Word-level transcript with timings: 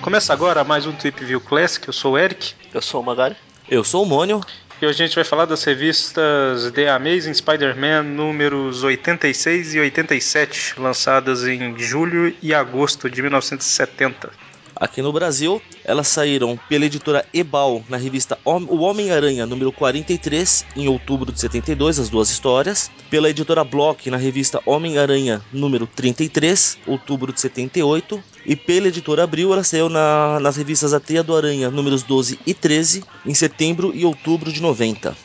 Começa 0.00 0.32
agora 0.32 0.64
mais 0.64 0.86
um 0.86 0.92
Trip 0.92 1.22
View 1.22 1.38
Classic. 1.38 1.86
Eu 1.86 1.92
sou 1.92 2.14
o 2.14 2.18
Eric. 2.18 2.54
Eu 2.72 2.80
sou 2.80 3.02
o 3.02 3.04
Magari. 3.04 3.36
Eu 3.68 3.84
sou 3.84 4.04
o 4.04 4.06
Mônio. 4.06 4.40
E 4.80 4.86
hoje 4.86 5.02
a 5.02 5.06
gente 5.06 5.14
vai 5.14 5.22
falar 5.22 5.44
das 5.44 5.62
revistas 5.64 6.72
The 6.72 6.88
Amazing 6.88 7.34
Spider-Man 7.34 8.04
números 8.04 8.82
86 8.82 9.74
e 9.74 9.80
87, 9.80 10.80
lançadas 10.80 11.46
em 11.46 11.78
julho 11.78 12.34
e 12.40 12.54
agosto 12.54 13.10
de 13.10 13.20
1970. 13.20 14.30
Aqui 14.74 15.02
no 15.02 15.12
Brasil, 15.12 15.60
elas 15.84 16.08
saíram 16.08 16.58
pela 16.68 16.86
editora 16.86 17.24
Ebal 17.32 17.84
na 17.88 17.96
revista 17.96 18.38
O 18.44 18.78
Homem-Aranha 18.80 19.46
número 19.46 19.70
43 19.70 20.64
em 20.76 20.88
outubro 20.88 21.30
de 21.30 21.40
72, 21.40 21.98
as 21.98 22.08
duas 22.08 22.30
histórias, 22.30 22.90
pela 23.10 23.30
editora 23.30 23.62
Block 23.64 24.10
na 24.10 24.16
revista 24.16 24.60
Homem-Aranha 24.64 25.42
número 25.52 25.86
33, 25.86 26.78
outubro 26.86 27.32
de 27.32 27.40
78, 27.40 28.22
e 28.46 28.56
pela 28.56 28.88
editora 28.88 29.24
Abril 29.24 29.52
ela 29.52 29.62
saiu 29.62 29.88
na, 29.88 30.40
nas 30.40 30.56
revistas 30.56 30.92
A 30.92 31.00
Teia 31.00 31.22
do 31.22 31.36
Aranha 31.36 31.70
números 31.70 32.02
12 32.02 32.38
e 32.46 32.54
13 32.54 33.04
em 33.26 33.34
setembro 33.34 33.92
e 33.94 34.04
outubro 34.04 34.52
de 34.52 34.60
90. 34.60 35.16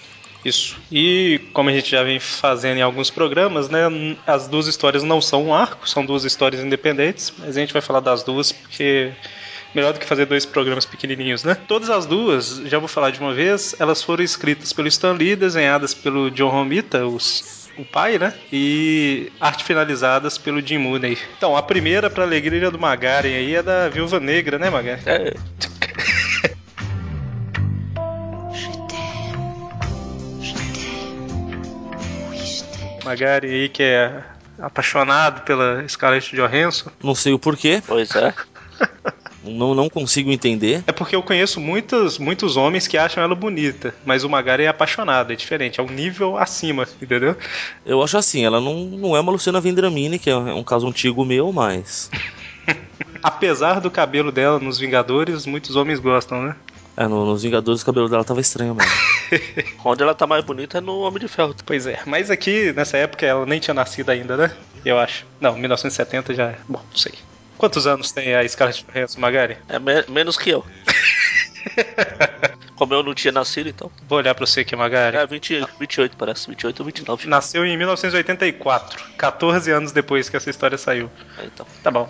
Isso. 0.48 0.78
E 0.92 1.42
como 1.52 1.70
a 1.70 1.74
gente 1.74 1.92
já 1.92 2.04
vem 2.04 2.20
fazendo 2.20 2.78
em 2.78 2.82
alguns 2.82 3.10
programas, 3.10 3.70
né, 3.70 3.82
as 4.26 4.48
duas 4.48 4.68
histórias 4.68 5.04
não 5.04 5.20
são 5.20 5.48
um 5.48 5.54
arco, 5.54 5.90
são 5.90 6.06
duas 6.06 6.24
histórias 6.24 6.64
independentes, 6.64 7.34
mas 7.38 7.58
a 7.58 7.60
gente 7.60 7.74
vai 7.74 7.82
falar 7.82 8.00
das 8.00 8.24
duas 8.24 8.52
porque 8.52 9.12
melhor 9.74 9.94
do 9.94 10.00
que 10.00 10.06
fazer 10.06 10.26
dois 10.26 10.46
programas 10.46 10.86
pequenininhos, 10.86 11.44
né? 11.44 11.56
Todas 11.56 11.90
as 11.90 12.06
duas, 12.06 12.58
já 12.66 12.80
vou 12.80 12.88
falar 12.88 13.12
de 13.12 13.20
uma 13.20 13.34
vez, 13.34 13.76
elas 13.80 14.02
foram 14.02 14.24
escritas 14.24 14.74
pelo 14.74 14.88
Stan 14.88 15.14
Lee, 15.14 15.36
desenhadas 15.36 15.94
pelo 15.94 16.32
John 16.32 16.50
Romita, 16.50 17.06
os 17.06 17.58
o 17.78 17.86
pai, 17.86 18.18
né? 18.18 18.34
E 18.52 19.32
arte 19.40 19.64
finalizadas 19.64 20.38
pelo 20.38 20.60
Jim 20.66 20.80
Mooney. 20.80 21.18
Então, 21.38 21.56
a 21.56 21.62
primeira, 21.62 22.10
pra 22.10 22.24
alegria 22.24 22.72
do 22.72 22.80
Magaren 22.80 23.36
aí, 23.36 23.56
é 23.56 23.62
da 23.62 23.88
Viúva 23.88 24.20
Negra, 24.20 24.58
né, 24.58 24.70
Magaren? 24.70 25.00
É. 25.06 25.34
Magari 33.06 33.48
aí 33.48 33.70
que 33.70 33.84
é 33.84 34.22
apaixonado 34.60 35.42
pela 35.44 35.88
Scarlett 35.88 36.36
Johansson. 36.36 36.92
Não 37.02 37.16
sei 37.16 37.32
o 37.32 37.40
porquê. 37.40 37.82
Pois 37.86 38.14
é. 38.16 38.34
Não, 39.48 39.74
não 39.74 39.90
consigo 39.90 40.32
entender. 40.32 40.84
É 40.88 40.92
porque 40.92 41.16
eu 41.16 41.24
conheço 41.24 41.60
muitos, 41.60 42.18
muitos 42.18 42.58
homens 42.58 42.88
que 42.88 42.98
acham 42.98 43.24
ela 43.24 43.36
bonita, 43.36 43.94
mas 44.06 44.24
o 44.24 44.30
Magari 44.30 44.64
é 44.64 44.68
apaixonado, 44.68 45.34
é 45.34 45.36
diferente, 45.36 45.80
é 45.80 45.84
um 45.84 45.90
nível 45.90 46.38
acima, 46.38 46.88
entendeu? 47.02 47.36
Eu 47.86 48.02
acho 48.04 48.18
assim, 48.18 48.46
ela 48.46 48.60
não, 48.60 48.76
não 48.76 49.16
é 49.16 49.20
uma 49.20 49.32
Luciana 49.32 49.62
Vendramini, 49.62 50.20
que 50.20 50.30
é 50.30 50.36
um 50.36 50.64
caso 50.64 50.88
antigo 50.88 51.26
meu, 51.26 51.52
mas. 51.52 52.10
Apesar 53.24 53.80
do 53.80 53.90
cabelo 53.90 54.32
dela 54.32 54.60
nos 54.60 54.78
Vingadores, 54.78 55.46
muitos 55.46 55.76
homens 55.76 56.00
gostam, 56.00 56.44
né? 56.44 56.56
É, 56.96 57.08
no, 57.08 57.26
nos 57.26 57.44
Vingadores 57.44 57.84
o 57.84 57.86
cabelo 57.86 58.10
dela 58.10 58.24
tava 58.24 58.42
estranho 58.42 58.74
mesmo. 58.74 58.92
Onde 59.86 60.02
ela 60.02 60.16
tá 60.16 60.26
mais 60.26 60.44
bonita 60.44 60.80
é 60.80 60.82
no 60.82 61.02
Homem 61.02 61.20
de 61.20 61.28
Ferro. 61.28 61.56
Pois 61.64 61.86
é, 61.86 62.00
mas 62.08 62.32
aqui 62.32 62.74
nessa 62.74 62.98
época 62.98 63.24
ela 63.24 63.46
nem 63.46 63.60
tinha 63.60 63.74
nascido 63.74 64.10
ainda, 64.10 64.36
né? 64.36 64.52
Eu 64.84 64.98
acho. 64.98 65.26
Não, 65.40 65.56
1970 65.56 66.34
já. 66.34 66.50
É. 66.50 66.58
Bom, 66.68 66.82
não 66.90 66.98
sei. 66.98 67.14
Quantos 67.58 67.88
anos 67.88 68.12
tem 68.12 68.36
a 68.36 68.48
Scarlett 68.48 68.86
Johansson, 68.86 69.20
Magari? 69.20 69.58
É 69.68 69.80
me 69.80 70.06
menos 70.08 70.38
que 70.38 70.52
eu. 70.52 70.64
Como 72.78 72.94
eu 72.94 73.02
não 73.02 73.16
tinha 73.16 73.32
nascido, 73.32 73.68
então. 73.68 73.92
Vou 74.08 74.20
olhar 74.20 74.36
pra 74.36 74.46
você 74.46 74.60
aqui, 74.60 74.76
Magari. 74.76 75.18
É, 75.18 75.26
20, 75.26 75.66
28 75.80 76.16
parece, 76.16 76.48
28 76.48 76.80
ou 76.80 76.86
29. 76.86 77.28
Nasceu 77.28 77.66
em 77.66 77.76
1984, 77.76 79.04
14 79.18 79.72
anos 79.72 79.92
depois 79.92 80.30
que 80.30 80.38
essa 80.38 80.52
história 80.52 80.78
saiu. 80.78 81.10
É, 81.40 81.46
então. 81.46 81.66
Tá 81.82 81.90
bom. 81.90 82.08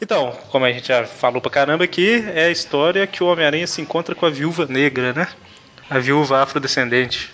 Então, 0.00 0.36
como 0.50 0.64
a 0.64 0.72
gente 0.72 0.88
já 0.88 1.06
falou 1.06 1.40
pra 1.40 1.50
caramba 1.50 1.84
aqui, 1.84 2.24
é 2.34 2.46
a 2.46 2.50
história 2.50 3.06
que 3.06 3.22
o 3.22 3.26
Homem-Aranha 3.26 3.66
se 3.66 3.80
encontra 3.80 4.14
com 4.14 4.26
a 4.26 4.30
viúva 4.30 4.66
negra, 4.66 5.12
né? 5.12 5.28
A 5.88 5.98
viúva 5.98 6.42
afrodescendente. 6.42 7.30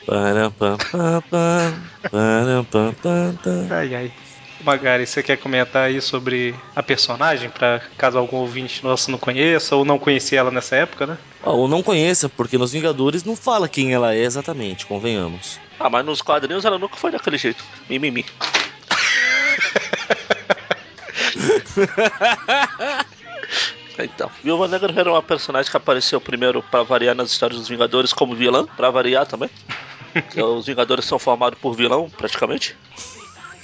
ai, 3.70 3.94
ai. 3.94 4.12
Magari, 4.62 5.06
você 5.06 5.22
quer 5.22 5.36
comentar 5.38 5.84
aí 5.86 6.00
sobre 6.00 6.54
a 6.76 6.82
personagem, 6.82 7.50
para 7.50 7.80
caso 7.98 8.16
algum 8.16 8.36
ouvinte 8.36 8.84
nosso 8.84 9.10
não 9.10 9.18
conheça 9.18 9.74
ou 9.74 9.84
não 9.84 9.98
conhecia 9.98 10.38
ela 10.38 10.52
nessa 10.52 10.76
época, 10.76 11.04
né? 11.06 11.18
Ou 11.42 11.66
não 11.66 11.82
conheça, 11.82 12.28
porque 12.28 12.56
nos 12.56 12.70
Vingadores 12.70 13.24
não 13.24 13.34
fala 13.34 13.68
quem 13.68 13.92
ela 13.92 14.14
é 14.14 14.22
exatamente, 14.22 14.86
convenhamos. 14.86 15.58
Ah, 15.80 15.90
mas 15.90 16.06
nos 16.06 16.22
quadrinhos 16.22 16.64
ela 16.64 16.78
nunca 16.78 16.96
foi 16.96 17.10
daquele 17.10 17.38
jeito. 17.38 17.64
Mimimi. 17.88 18.24
Então, 23.98 24.30
Viúva 24.42 24.66
Negra 24.68 24.92
era 24.96 25.10
uma 25.10 25.22
personagem 25.22 25.70
que 25.70 25.76
apareceu 25.76 26.20
primeiro 26.20 26.62
para 26.62 26.82
variar 26.82 27.14
nas 27.14 27.30
histórias 27.30 27.58
dos 27.58 27.68
Vingadores 27.68 28.12
como 28.12 28.34
vilã, 28.34 28.66
para 28.66 28.90
variar 28.90 29.26
também. 29.26 29.50
Os 30.36 30.66
Vingadores 30.66 31.04
são 31.04 31.18
formados 31.18 31.58
por 31.58 31.74
vilão, 31.74 32.08
praticamente. 32.10 32.76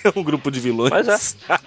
um 0.17 0.23
grupo 0.23 0.51
de 0.51 0.61
vilões. 0.61 0.91
Mas 0.91 1.37
é. 1.49 1.59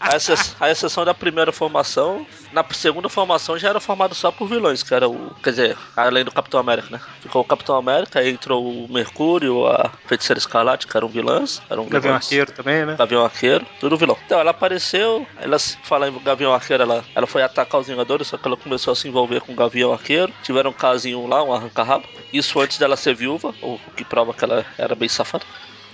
A, 0.00 0.16
exceção, 0.16 0.56
a 0.60 0.70
exceção 0.70 1.04
da 1.04 1.14
primeira 1.14 1.50
formação, 1.50 2.26
na 2.52 2.64
segunda 2.72 3.08
formação 3.08 3.58
já 3.58 3.70
era 3.70 3.80
formado 3.80 4.14
só 4.14 4.30
por 4.30 4.46
vilões, 4.46 4.82
que 4.82 4.94
era 4.94 5.08
o. 5.08 5.34
Quer 5.42 5.50
dizer, 5.50 5.78
além 5.96 6.24
do 6.24 6.30
Capitão 6.30 6.60
América, 6.60 6.88
né? 6.90 7.00
Ficou 7.20 7.42
o 7.42 7.44
Capitão 7.44 7.76
América, 7.76 8.20
aí 8.20 8.30
entrou 8.30 8.66
o 8.66 8.92
Mercúrio, 8.92 9.66
a 9.66 9.90
Feiticeira 10.06 10.38
Escarlate, 10.38 10.86
que 10.86 10.96
eram 10.96 11.08
vilãs. 11.08 11.62
Eram 11.70 11.86
Gavião 11.86 12.14
Arqueiro 12.14 12.52
também, 12.52 12.84
né? 12.84 12.96
Gavião 12.96 13.24
Arqueiro, 13.24 13.66
tudo 13.80 13.96
vilão. 13.96 14.16
Então 14.26 14.38
ela 14.38 14.50
apareceu, 14.50 15.26
ela 15.40 15.58
fala 15.58 16.08
em 16.08 16.18
Gavião 16.20 16.52
Arqueiro, 16.52 16.82
ela, 16.82 17.04
ela 17.14 17.26
foi 17.26 17.42
atacar 17.42 17.80
os 17.80 17.86
Vingadores, 17.86 18.26
só 18.26 18.36
que 18.36 18.46
ela 18.46 18.56
começou 18.56 18.92
a 18.92 18.96
se 18.96 19.08
envolver 19.08 19.40
com 19.40 19.52
o 19.52 19.56
Gavião 19.56 19.92
Arqueiro. 19.92 20.32
Tiveram 20.42 20.70
um 20.70 20.74
casinho 20.74 21.26
lá, 21.26 21.42
um 21.42 21.52
arranca-rabo. 21.52 22.04
Isso 22.32 22.60
antes 22.60 22.78
dela 22.78 22.96
ser 22.96 23.14
viúva, 23.14 23.54
o 23.62 23.78
que 23.96 24.04
prova 24.04 24.34
que 24.34 24.44
ela 24.44 24.66
era 24.76 24.94
bem 24.94 25.08
safada. 25.08 25.44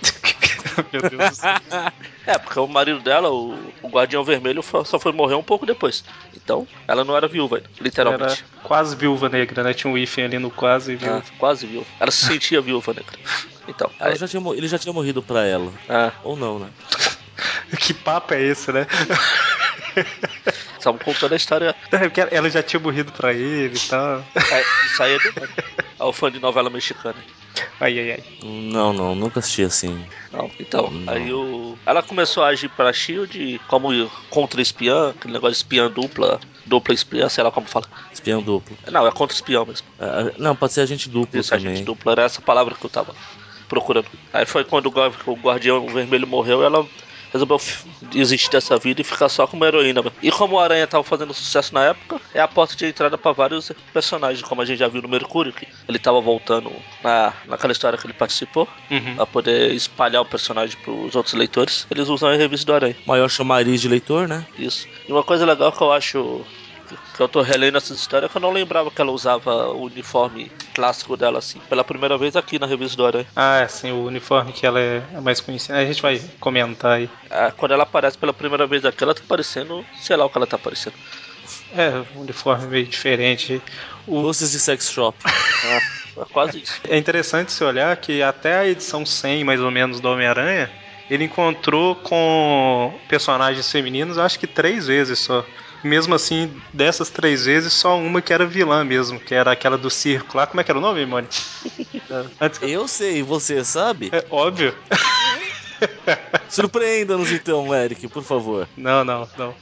Meu 0.91 1.01
Deus 1.01 1.29
do 1.29 1.35
céu. 1.35 1.55
É, 2.25 2.37
porque 2.37 2.59
o 2.59 2.67
marido 2.67 2.99
dela, 2.99 3.29
o, 3.29 3.53
o 3.81 3.89
Guardião 3.89 4.23
Vermelho, 4.23 4.63
só 4.63 4.99
foi 4.99 5.11
morrer 5.11 5.35
um 5.35 5.43
pouco 5.43 5.65
depois. 5.65 6.03
Então, 6.35 6.67
ela 6.87 7.03
não 7.03 7.15
era 7.15 7.27
viúva, 7.27 7.61
literalmente. 7.79 8.43
Era 8.43 8.63
quase 8.63 8.95
viúva 8.95 9.27
negra, 9.29 9.63
né? 9.63 9.73
Tinha 9.73 9.91
um 9.91 9.97
hífen 9.97 10.25
ali 10.25 10.39
no 10.39 10.49
quase 10.49 10.95
viúva. 10.95 11.23
Ah, 11.25 11.33
quase 11.37 11.65
viúva. 11.65 11.87
Ela 11.99 12.11
se 12.11 12.25
sentia 12.25 12.61
viúva 12.61 12.93
negra. 12.93 13.17
Então. 13.67 13.89
Aí... 13.99 14.15
Já 14.15 14.27
tinha, 14.27 14.41
ele 14.53 14.67
já 14.67 14.77
tinha 14.77 14.93
morrido 14.93 15.21
pra 15.21 15.45
ela. 15.45 15.71
Ah. 15.89 16.11
Ou 16.23 16.35
não, 16.35 16.59
né? 16.59 16.69
que 17.79 17.93
papo 17.93 18.33
é 18.33 18.41
esse, 18.41 18.71
né? 18.71 18.87
Estamos 20.77 21.01
contando 21.03 21.33
a 21.33 21.35
história. 21.35 21.75
É, 21.91 22.35
ela 22.35 22.49
já 22.49 22.63
tinha 22.63 22.79
morrido 22.79 23.11
pra 23.11 23.33
ele 23.33 23.77
e 23.77 23.87
tal. 23.87 24.23
É, 24.35 24.61
isso 24.85 25.03
aí 25.03 25.15
é 25.15 25.19
do. 25.19 25.49
É 25.99 26.03
o 26.03 26.13
fã 26.13 26.31
de 26.31 26.39
novela 26.39 26.69
mexicana. 26.69 27.17
Ai, 27.79 27.99
ai, 27.99 28.11
ai. 28.11 28.23
Não, 28.43 28.93
não, 28.93 29.15
nunca 29.15 29.39
assisti 29.39 29.63
assim. 29.63 30.05
Não, 30.31 30.49
então, 30.59 30.89
não. 30.89 31.13
aí 31.13 31.33
o. 31.33 31.77
Ela 31.85 32.01
começou 32.01 32.43
a 32.43 32.47
agir 32.47 32.69
pra 32.69 32.93
Shield 32.93 33.59
como 33.67 33.89
contra-espiã, 34.29 35.09
aquele 35.09 35.33
negócio 35.33 35.53
de 35.53 35.57
espiã 35.57 35.89
dupla, 35.89 36.39
dupla 36.65 36.93
espiã, 36.93 37.27
sei 37.27 37.43
lá 37.43 37.51
como 37.51 37.67
fala. 37.67 37.85
Espião 38.13 38.41
duplo. 38.41 38.77
Não, 38.89 39.05
é 39.07 39.11
contra-espião 39.11 39.65
mesmo. 39.65 39.87
É, 39.99 40.33
não, 40.37 40.55
pode 40.55 40.73
ser 40.73 40.81
agente 40.81 41.09
duplo 41.09 41.39
Isso, 41.39 41.49
também. 41.49 41.67
agente 41.67 41.85
duplo, 41.85 42.11
era 42.11 42.23
essa 42.23 42.41
palavra 42.41 42.75
que 42.75 42.85
eu 42.85 42.89
tava 42.89 43.15
procurando. 43.67 44.07
Aí 44.33 44.45
foi 44.45 44.63
quando 44.63 44.87
o 44.87 45.33
Guardião 45.35 45.87
Vermelho 45.87 46.27
morreu, 46.27 46.63
ela 46.63 46.85
resolveu 47.31 47.59
desistir 48.11 48.49
dessa 48.49 48.77
vida 48.77 49.01
e 49.01 49.03
ficar 49.03 49.29
só 49.29 49.47
como 49.47 49.65
heroína. 49.65 50.03
E 50.21 50.31
como 50.31 50.55
o 50.55 50.59
Aranha 50.59 50.83
estava 50.83 51.03
fazendo 51.03 51.33
sucesso 51.33 51.73
na 51.73 51.85
época, 51.85 52.19
é 52.33 52.41
a 52.41 52.47
porta 52.47 52.75
de 52.75 52.85
entrada 52.85 53.17
para 53.17 53.31
vários 53.31 53.71
personagens, 53.93 54.41
como 54.41 54.61
a 54.61 54.65
gente 54.65 54.79
já 54.79 54.87
viu 54.87 55.01
no 55.01 55.07
Mercúrio, 55.07 55.53
que 55.53 55.67
ele 55.87 55.97
estava 55.97 56.19
voltando 56.19 56.71
na, 57.03 57.33
naquela 57.47 57.71
história 57.71 57.97
que 57.97 58.05
ele 58.05 58.13
participou, 58.13 58.67
uhum. 58.89 59.15
para 59.15 59.25
poder 59.25 59.73
espalhar 59.73 60.21
o 60.21 60.25
personagem 60.25 60.77
para 60.83 60.91
os 60.91 61.15
outros 61.15 61.33
leitores. 61.33 61.87
Eles 61.89 62.09
usam 62.09 62.29
a 62.29 62.35
revista 62.35 62.65
do 62.65 62.75
Aranha. 62.75 62.95
Maior 63.05 63.29
chamariz 63.29 63.81
de 63.81 63.87
leitor, 63.87 64.27
né? 64.27 64.45
Isso. 64.57 64.87
E 65.07 65.11
uma 65.11 65.23
coisa 65.23 65.45
legal 65.45 65.71
que 65.71 65.81
eu 65.81 65.91
acho 65.91 66.45
que 67.15 67.21
eu 67.21 67.27
tô 67.27 67.41
relendo 67.41 67.77
essa 67.77 67.93
história 67.93 68.27
que 68.27 68.35
eu 68.35 68.41
não 68.41 68.51
lembrava 68.51 68.91
que 68.91 69.01
ela 69.01 69.11
usava 69.11 69.67
o 69.69 69.85
uniforme 69.85 70.51
clássico 70.73 71.17
dela, 71.17 71.39
assim, 71.39 71.59
pela 71.69 71.83
primeira 71.83 72.17
vez 72.17 72.35
aqui 72.35 72.57
na 72.59 72.65
revista 72.65 72.97
do 72.97 73.05
Aranha. 73.05 73.27
Ah, 73.35 73.59
é, 73.59 73.67
sim, 73.67 73.91
o 73.91 74.05
uniforme 74.05 74.51
que 74.51 74.65
ela 74.65 74.79
é 74.79 75.03
mais 75.21 75.41
conhecida. 75.41 75.77
A 75.77 75.85
gente 75.85 76.01
vai 76.01 76.21
comentar 76.39 76.93
aí. 76.93 77.09
É, 77.29 77.51
quando 77.51 77.73
ela 77.73 77.83
aparece 77.83 78.17
pela 78.17 78.33
primeira 78.33 78.65
vez 78.67 78.85
aqui, 78.85 79.03
ela 79.03 79.13
tá 79.13 79.21
parecendo, 79.27 79.85
sei 79.99 80.15
lá 80.15 80.25
o 80.25 80.29
que 80.29 80.37
ela 80.37 80.47
tá 80.47 80.57
parecendo. 80.57 80.95
É, 81.75 82.03
um 82.15 82.21
uniforme 82.21 82.67
meio 82.67 82.85
diferente. 82.85 83.61
O... 84.05 84.19
Luzes 84.19 84.51
de 84.51 84.59
sex 84.59 84.91
shop. 84.91 85.17
é, 85.65 85.77
é 86.21 86.25
quase 86.31 86.61
isso. 86.61 86.81
É 86.87 86.97
interessante 86.97 87.51
se 87.51 87.63
olhar 87.63 87.95
que 87.97 88.21
até 88.21 88.57
a 88.59 88.67
edição 88.67 89.05
100, 89.05 89.43
mais 89.43 89.61
ou 89.61 89.71
menos, 89.71 89.99
do 89.99 90.09
Homem-Aranha, 90.09 90.69
ele 91.09 91.25
encontrou 91.25 91.95
com 91.95 92.93
personagens 93.09 93.69
femininos, 93.69 94.17
acho 94.17 94.39
que 94.39 94.47
três 94.47 94.87
vezes 94.87 95.19
só. 95.19 95.45
Mesmo 95.83 96.13
assim, 96.13 96.53
dessas 96.71 97.09
três 97.09 97.45
vezes, 97.45 97.73
só 97.73 97.97
uma 97.97 98.21
que 98.21 98.31
era 98.31 98.45
vilã 98.45 98.83
mesmo, 98.83 99.19
que 99.19 99.33
era 99.33 99.51
aquela 99.51 99.77
do 99.77 99.89
circo 99.89 100.37
lá. 100.37 100.45
Como 100.45 100.61
é 100.61 100.63
que 100.63 100.71
era 100.71 100.77
o 100.77 100.81
nome, 100.81 101.05
Mone? 101.05 101.27
Eu 102.61 102.87
sei, 102.87 103.23
você 103.23 103.63
sabe? 103.63 104.09
É 104.11 104.25
óbvio. 104.29 104.75
Surpreenda-nos 106.49 107.31
então, 107.31 107.73
Eric, 107.73 108.07
por 108.07 108.23
favor. 108.23 108.67
Não, 108.77 109.03
não, 109.03 109.27
não. 109.37 109.55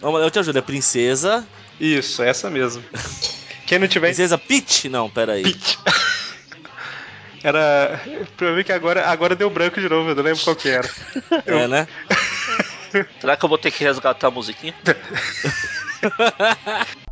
Eu 0.22 0.30
te 0.30 0.38
ajudo, 0.38 0.58
é 0.58 0.62
Princesa. 0.62 1.46
Isso, 1.78 2.22
essa 2.22 2.48
mesmo. 2.48 2.82
Quem 3.66 3.78
não 3.78 3.88
tiver. 3.88 4.08
Princesa 4.08 4.38
Peach? 4.38 4.88
Não, 4.88 5.10
peraí. 5.10 5.42
Peach. 5.42 5.78
Era. 7.42 8.00
Pra 8.36 8.52
mim 8.52 8.64
que 8.64 8.72
agora, 8.72 9.06
agora 9.06 9.36
deu 9.36 9.50
branco 9.50 9.80
de 9.80 9.88
novo, 9.88 10.10
eu 10.10 10.14
não 10.14 10.22
lembro 10.22 10.42
qual 10.42 10.56
que 10.56 10.68
era. 10.68 10.88
É, 11.44 11.68
né? 11.68 11.86
Será 13.20 13.36
que 13.36 13.44
eu 13.44 13.48
vou 13.48 13.58
ter 13.58 13.70
que 13.70 13.84
resgatar 13.84 14.28
a 14.28 14.30
musiquinha? 14.30 14.74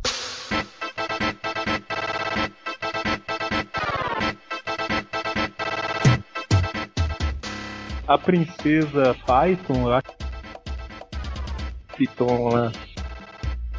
A 8.07 8.19
princesa 8.19 9.15
Python, 9.25 9.91
a 9.91 9.99
Python 11.97 12.49
lá. 12.49 12.71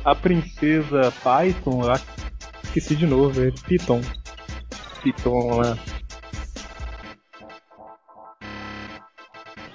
A 0.04 0.14
princesa 0.16 1.12
Python, 1.22 1.88
a... 1.88 2.00
esqueci 2.64 2.96
de 2.96 3.06
novo, 3.06 3.40
é 3.40 3.52
Python. 3.68 4.00
Python 5.00 5.58
lá. 5.58 5.78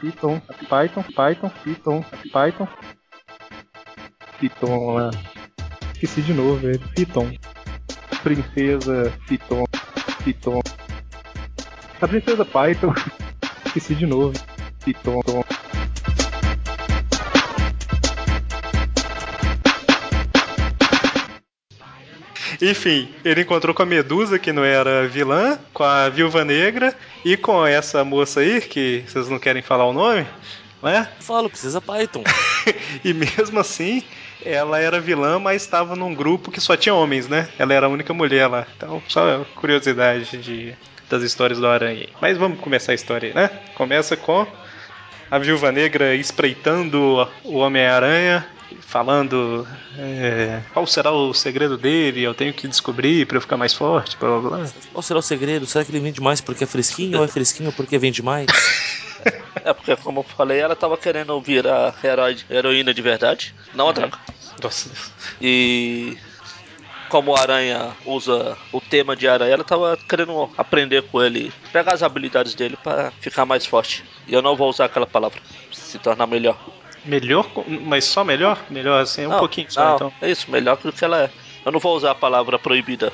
Python, 0.02 0.42
Python, 0.68 1.04
Python, 1.16 1.52
Python, 1.64 2.04
Python. 2.34 2.68
Python 4.40 4.94
lá. 4.96 5.12
Esqueci 5.94 6.24
de 6.24 6.34
novo, 6.34 6.68
é 6.68 6.80
Python. 6.96 7.32
Princesa 8.24 9.14
Python, 9.28 9.64
Python. 10.24 10.60
A 12.02 12.08
princesa 12.08 12.44
Python. 12.44 12.96
Esqueci 13.68 13.94
de 13.94 14.08
novo. 14.08 14.34
Python. 14.84 15.22
Enfim, 22.60 23.14
ele 23.24 23.42
encontrou 23.42 23.76
com 23.76 23.84
a 23.84 23.86
Medusa, 23.86 24.40
que 24.40 24.52
não 24.52 24.64
era 24.64 25.08
vilã, 25.08 25.60
com 25.72 25.84
a 25.84 26.10
Viúva 26.10 26.44
Negra 26.44 26.96
e 27.24 27.38
com 27.38 27.66
essa 27.66 28.04
moça 28.04 28.40
aí, 28.40 28.62
que 28.62 29.04
vocês 29.08 29.30
não 29.30 29.40
querem 29.40 29.62
falar 29.62 29.86
o 29.86 29.94
nome, 29.94 30.26
né? 30.82 31.08
Falo, 31.20 31.50
precisa 31.50 31.80
Python. 31.80 32.24
e 33.04 33.14
mesmo 33.14 33.60
assim, 33.60 34.04
ela 34.44 34.80
era 34.80 35.00
vilã, 35.00 35.40
mas 35.40 35.62
estava 35.62 35.96
num 35.96 36.14
grupo 36.14 36.52
que 36.52 36.60
só 36.60 36.76
tinha 36.76 36.96
homens, 36.96 37.28
né? 37.28 37.48
Ela 37.58 37.74
era 37.74 37.86
a 37.86 37.90
única 37.90 38.14
mulher 38.14 38.48
lá. 38.48 38.66
Então, 38.76 39.02
só 39.08 39.46
curiosidade 39.56 40.38
de, 40.38 40.76
das 41.10 41.24
histórias 41.24 41.60
do 41.60 41.68
Aranha. 41.68 42.08
Mas 42.20 42.38
vamos 42.38 42.60
começar 42.60 42.92
a 42.92 42.96
história 42.96 43.30
aí, 43.30 43.36
né? 43.36 43.50
Começa 43.76 44.18
com 44.18 44.48
a 45.30 45.38
Viúva 45.38 45.72
Negra 45.72 46.16
espreitando 46.16 47.28
o 47.44 47.58
Homem-Aranha, 47.58 48.46
falando 48.80 49.68
é, 49.98 50.62
qual 50.74 50.86
será 50.88 51.12
o 51.12 51.34
segredo 51.34 51.78
dele, 51.78 52.22
eu 52.22 52.34
tenho 52.34 52.54
que 52.54 52.68
descobrir 52.68 53.26
para 53.26 53.38
eu 53.38 53.42
ficar 53.42 53.58
mais 53.58 53.74
forte, 53.74 54.18
blá 54.18 54.40
blá 54.40 54.50
blá. 54.50 54.70
Qual 54.92 55.02
será 55.02 55.20
o 55.20 55.24
segredo? 55.24 55.66
Será 55.66 55.84
que 55.86 55.92
ele 55.92 56.00
vende 56.00 56.22
mais 56.22 56.42
porque 56.42 56.64
é 56.64 56.68
fresquinho 56.68 57.20
ou 57.20 57.26
é 57.26 57.28
fresquinho 57.28 57.72
porque 57.74 57.98
vende 57.98 58.22
mais? 58.22 58.48
É 59.64 59.74
porque, 59.74 59.96
como 59.98 60.22
eu 60.22 60.24
falei, 60.24 60.60
ela 60.60 60.76
tava 60.76 60.98
querendo 60.98 61.40
virar 61.40 61.94
herói, 62.04 62.38
heroína 62.50 62.92
de 62.92 63.02
verdade, 63.02 63.54
não 63.76 63.90
a 63.90 63.92
droga. 63.92 64.18
Nossa. 64.62 64.90
E 65.40 66.18
como 67.10 67.32
o 67.32 67.36
Aranha 67.36 67.92
usa 68.06 68.58
o 68.72 68.80
tema 68.80 69.16
de 69.16 69.28
Aranha, 69.28 69.54
ela 69.54 69.64
tava 69.64 69.98
querendo 70.10 70.50
aprender 70.58 71.04
com 71.04 71.22
ele, 71.22 71.52
pegar 71.72 71.94
as 71.94 72.02
habilidades 72.02 72.56
dele 72.56 72.78
para 72.82 73.12
ficar 73.20 73.46
mais 73.46 73.66
forte. 73.66 74.04
E 74.28 74.34
eu 74.34 74.42
não 74.42 74.56
vou 74.56 74.70
usar 74.70 74.86
aquela 74.86 75.06
palavra, 75.06 75.40
se 75.72 76.00
tornar 76.00 76.26
melhor. 76.26 76.58
Melhor, 77.06 77.50
mas 77.68 78.06
só 78.06 78.24
melhor? 78.24 78.60
Melhor 78.70 79.02
assim, 79.02 79.26
um 79.26 79.30
Não, 79.30 79.40
pouquinho 79.40 79.72
só 79.72 79.84
não, 79.86 79.96
então. 79.96 80.14
É 80.22 80.30
isso, 80.30 80.50
melhor 80.52 80.78
do 80.78 80.94
que 80.94 81.04
ela 81.04 81.24
é. 81.24 81.30
Eu 81.66 81.72
não 81.72 81.80
vou 81.80 81.96
usar 81.96 82.12
a 82.12 82.16
palavra 82.16 82.58
proibida. 82.60 83.12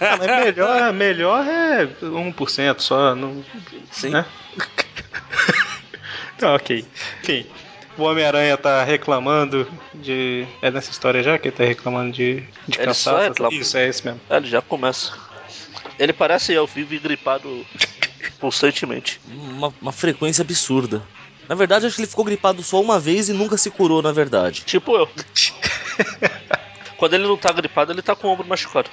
Ah, 0.00 0.16
mas 0.18 0.44
melhor, 0.44 0.92
melhor 0.92 1.46
é 1.46 1.86
1% 1.86 2.80
só. 2.80 3.14
Não, 3.14 3.42
Sim. 3.90 4.10
né? 4.10 4.24
tá, 6.38 6.54
ok. 6.54 6.84
Enfim, 7.22 7.46
o 7.96 8.02
Homem-Aranha 8.04 8.56
tá 8.56 8.84
reclamando 8.84 9.68
de. 9.94 10.46
É 10.62 10.70
nessa 10.70 10.90
história 10.90 11.22
já 11.22 11.38
que 11.38 11.48
ele 11.48 11.56
tá 11.56 11.64
reclamando 11.64 12.12
de, 12.12 12.40
de 12.66 12.78
Ele 12.78 12.86
cansaço? 12.86 13.28
reclama. 13.28 13.54
Isso, 13.54 13.76
é 13.76 13.88
esse 13.88 14.04
mesmo. 14.04 14.20
É, 14.30 14.36
Ele 14.36 14.46
já 14.46 14.62
começa. 14.62 15.12
Ele 15.98 16.12
parece 16.12 16.52
eu, 16.52 16.66
vivo 16.66 16.94
e 16.94 16.98
gripado 16.98 17.66
constantemente. 18.40 19.20
Uma, 19.28 19.74
uma 19.80 19.92
frequência 19.92 20.42
absurda. 20.42 21.02
Na 21.48 21.54
verdade, 21.54 21.86
acho 21.86 21.96
que 21.96 22.02
ele 22.02 22.08
ficou 22.08 22.24
gripado 22.24 22.62
só 22.62 22.80
uma 22.80 23.00
vez 23.00 23.28
e 23.28 23.32
nunca 23.32 23.56
se 23.56 23.70
curou, 23.70 24.02
na 24.02 24.12
verdade. 24.12 24.62
Tipo 24.64 24.96
eu. 24.96 25.08
Quando 26.98 27.14
ele 27.14 27.26
não 27.26 27.36
tá 27.36 27.52
gripado, 27.52 27.92
ele 27.92 28.02
tá 28.02 28.14
com 28.14 28.28
o 28.28 28.30
ombro 28.30 28.46
machucado. 28.46 28.90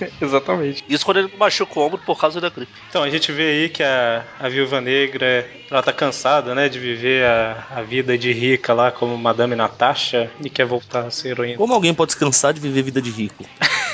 Exatamente. 0.20 0.84
Isso 0.88 1.04
quando 1.04 1.18
ele 1.18 1.32
machuca 1.36 1.78
o 1.78 1.86
ombro 1.86 1.98
por 1.98 2.18
causa 2.18 2.40
da 2.40 2.48
gripe. 2.48 2.72
Então, 2.88 3.02
a 3.02 3.10
gente 3.10 3.30
vê 3.32 3.42
aí 3.42 3.68
que 3.68 3.82
a, 3.82 4.24
a 4.38 4.48
Viúva 4.48 4.80
Negra, 4.80 5.48
ela 5.70 5.82
tá 5.82 5.92
cansada, 5.92 6.54
né, 6.54 6.68
de 6.68 6.78
viver 6.78 7.24
a, 7.24 7.66
a 7.70 7.82
vida 7.82 8.16
de 8.16 8.32
rica 8.32 8.72
lá 8.72 8.90
como 8.90 9.16
Madame 9.18 9.54
Natasha 9.54 10.30
e 10.42 10.48
quer 10.48 10.64
voltar 10.64 11.06
a 11.06 11.10
ser 11.10 11.30
heroína. 11.30 11.58
Como 11.58 11.74
alguém 11.74 11.92
pode 11.92 12.12
se 12.12 12.18
cansar 12.18 12.52
de 12.52 12.60
viver 12.60 12.82
vida 12.82 13.02
de 13.02 13.10
rico? 13.10 13.44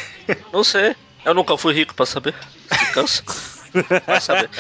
Não 0.53 0.63
sei. 0.63 0.95
Eu 1.25 1.35
nunca 1.35 1.57
fui 1.57 1.75
rico 1.75 1.95
pra 1.95 2.07
saber. 2.07 2.35
Se 2.71 2.93
cansa. 2.93 3.23
Vai 4.07 4.21
saber. 4.21 4.51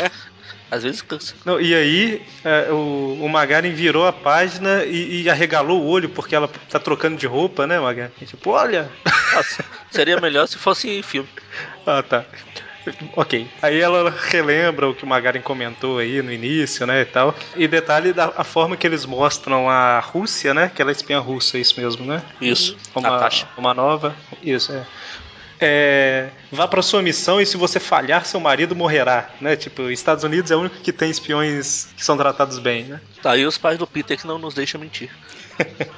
Às 0.71 0.83
vezes 0.83 1.03
cansa. 1.03 1.35
Não, 1.45 1.61
e 1.61 1.75
aí, 1.75 2.23
é, 2.45 2.71
o, 2.71 3.19
o 3.21 3.29
Magarin 3.29 3.73
virou 3.73 4.07
a 4.07 4.13
página 4.13 4.85
e, 4.85 5.23
e 5.23 5.31
arregalou 5.31 5.83
o 5.83 5.87
olho 5.87 6.09
porque 6.09 6.35
ela 6.35 6.49
tá 6.49 6.79
trocando 6.79 7.17
de 7.17 7.27
roupa, 7.27 7.67
né, 7.67 7.79
Magarin? 7.79 8.11
Tipo, 8.25 8.51
olha! 8.51 8.91
Nossa, 9.35 9.65
seria 9.91 10.21
melhor 10.21 10.47
se 10.47 10.59
fosse 10.59 10.89
em 10.89 11.03
filme. 11.03 11.29
Ah, 11.87 12.03
tá. 12.03 12.25
Ok. 13.17 13.49
Aí 13.63 13.81
ela 13.81 14.11
relembra 14.11 14.89
o 14.89 14.95
que 14.95 15.05
o 15.05 15.07
Magarin 15.07 15.41
comentou 15.41 15.99
aí 15.99 16.21
no 16.23 16.33
início, 16.33 16.87
né, 16.87 17.01
e 17.01 17.05
tal. 17.05 17.35
E 17.57 17.67
detalhe 17.67 18.13
da 18.13 18.33
a 18.37 18.45
forma 18.45 18.77
que 18.77 18.87
eles 18.87 19.07
mostram 19.07 19.69
a 19.69 20.01
Rússia, 20.01 20.53
né, 20.53 20.71
que 20.75 20.83
ela 20.83 20.91
é 20.91 20.93
espiã 20.93 21.19
russa, 21.19 21.57
é 21.57 21.61
isso 21.61 21.81
mesmo, 21.81 22.05
né? 22.05 22.23
Isso. 22.41 22.77
Uma, 22.95 23.11
Natasha. 23.11 23.49
uma 23.57 23.73
nova. 23.73 24.15
Isso, 24.43 24.73
é. 24.73 24.85
É, 25.61 26.29
vá 26.51 26.67
para 26.67 26.83
sua 26.83 27.01
missão 27.01 27.41
e 27.41 27.47
se 27.47 27.57
você 27.57 27.79
falhar, 27.79 28.25
seu 28.27 28.41
marido 28.41 28.75
morrerá, 28.75 29.31
né? 29.41 29.57
Tipo, 29.57 29.91
Estados 29.91 30.25
Unidos 30.25 30.51
é 30.51 30.57
o 30.57 30.61
único 30.61 30.77
que 30.81 30.93
tem 30.93 31.11
espiões 31.11 31.89
que 31.97 32.05
são 32.05 32.17
tratados 32.17 32.59
bem, 32.59 32.85
né? 32.85 33.01
Tá 33.23 33.33
aí 33.33 33.47
os 33.47 33.57
pais 33.57 33.79
do 33.79 33.87
Peter 33.87 34.19
que 34.19 34.27
não 34.27 34.39
nos 34.39 34.55
deixam 34.55 34.81
mentir. 34.81 35.11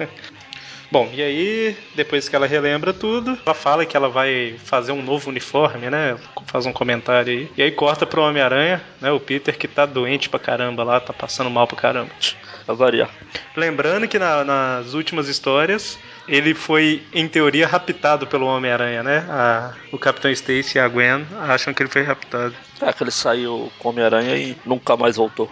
Bom, 0.90 1.10
e 1.12 1.20
aí, 1.20 1.76
depois 1.96 2.28
que 2.28 2.36
ela 2.36 2.46
relembra 2.46 2.92
tudo, 2.92 3.36
ela 3.44 3.54
fala 3.54 3.84
que 3.84 3.96
ela 3.96 4.08
vai 4.08 4.54
fazer 4.64 4.92
um 4.92 5.02
novo 5.02 5.30
uniforme, 5.30 5.90
né? 5.90 6.16
Faz 6.46 6.64
um 6.64 6.72
comentário 6.72 7.32
aí. 7.32 7.50
E 7.56 7.62
aí 7.62 7.72
corta 7.72 8.06
pro 8.06 8.22
Homem-Aranha, 8.22 8.80
né? 9.00 9.10
O 9.10 9.18
Peter 9.18 9.58
que 9.58 9.66
tá 9.66 9.84
doente 9.84 10.28
pra 10.28 10.38
caramba 10.38 10.84
lá, 10.84 11.00
tá 11.00 11.12
passando 11.12 11.50
mal 11.50 11.66
pra 11.66 11.76
caramba. 11.76 12.10
Pra 12.64 12.74
variar. 12.74 13.10
Lembrando 13.56 14.06
que 14.06 14.16
na- 14.18 14.44
nas 14.44 14.94
últimas 14.94 15.26
histórias 15.28 15.98
ele 16.28 16.54
foi, 16.54 17.02
em 17.12 17.28
teoria, 17.28 17.66
raptado 17.66 18.26
pelo 18.26 18.46
Homem-Aranha, 18.46 19.02
né? 19.02 19.18
A- 19.28 19.72
o 19.92 19.98
Capitão 19.98 20.30
Stacy 20.30 20.76
e 20.76 20.80
a 20.80 20.88
Gwen 20.88 21.26
acham 21.42 21.72
que 21.72 21.82
ele 21.82 21.90
foi 21.90 22.02
raptado. 22.02 22.54
É 22.80 22.92
que 22.92 23.02
ele 23.02 23.10
saiu 23.10 23.70
com 23.78 23.90
Homem-Aranha 23.90 24.36
e 24.36 24.56
nunca 24.64 24.96
mais 24.96 25.16
voltou. 25.16 25.50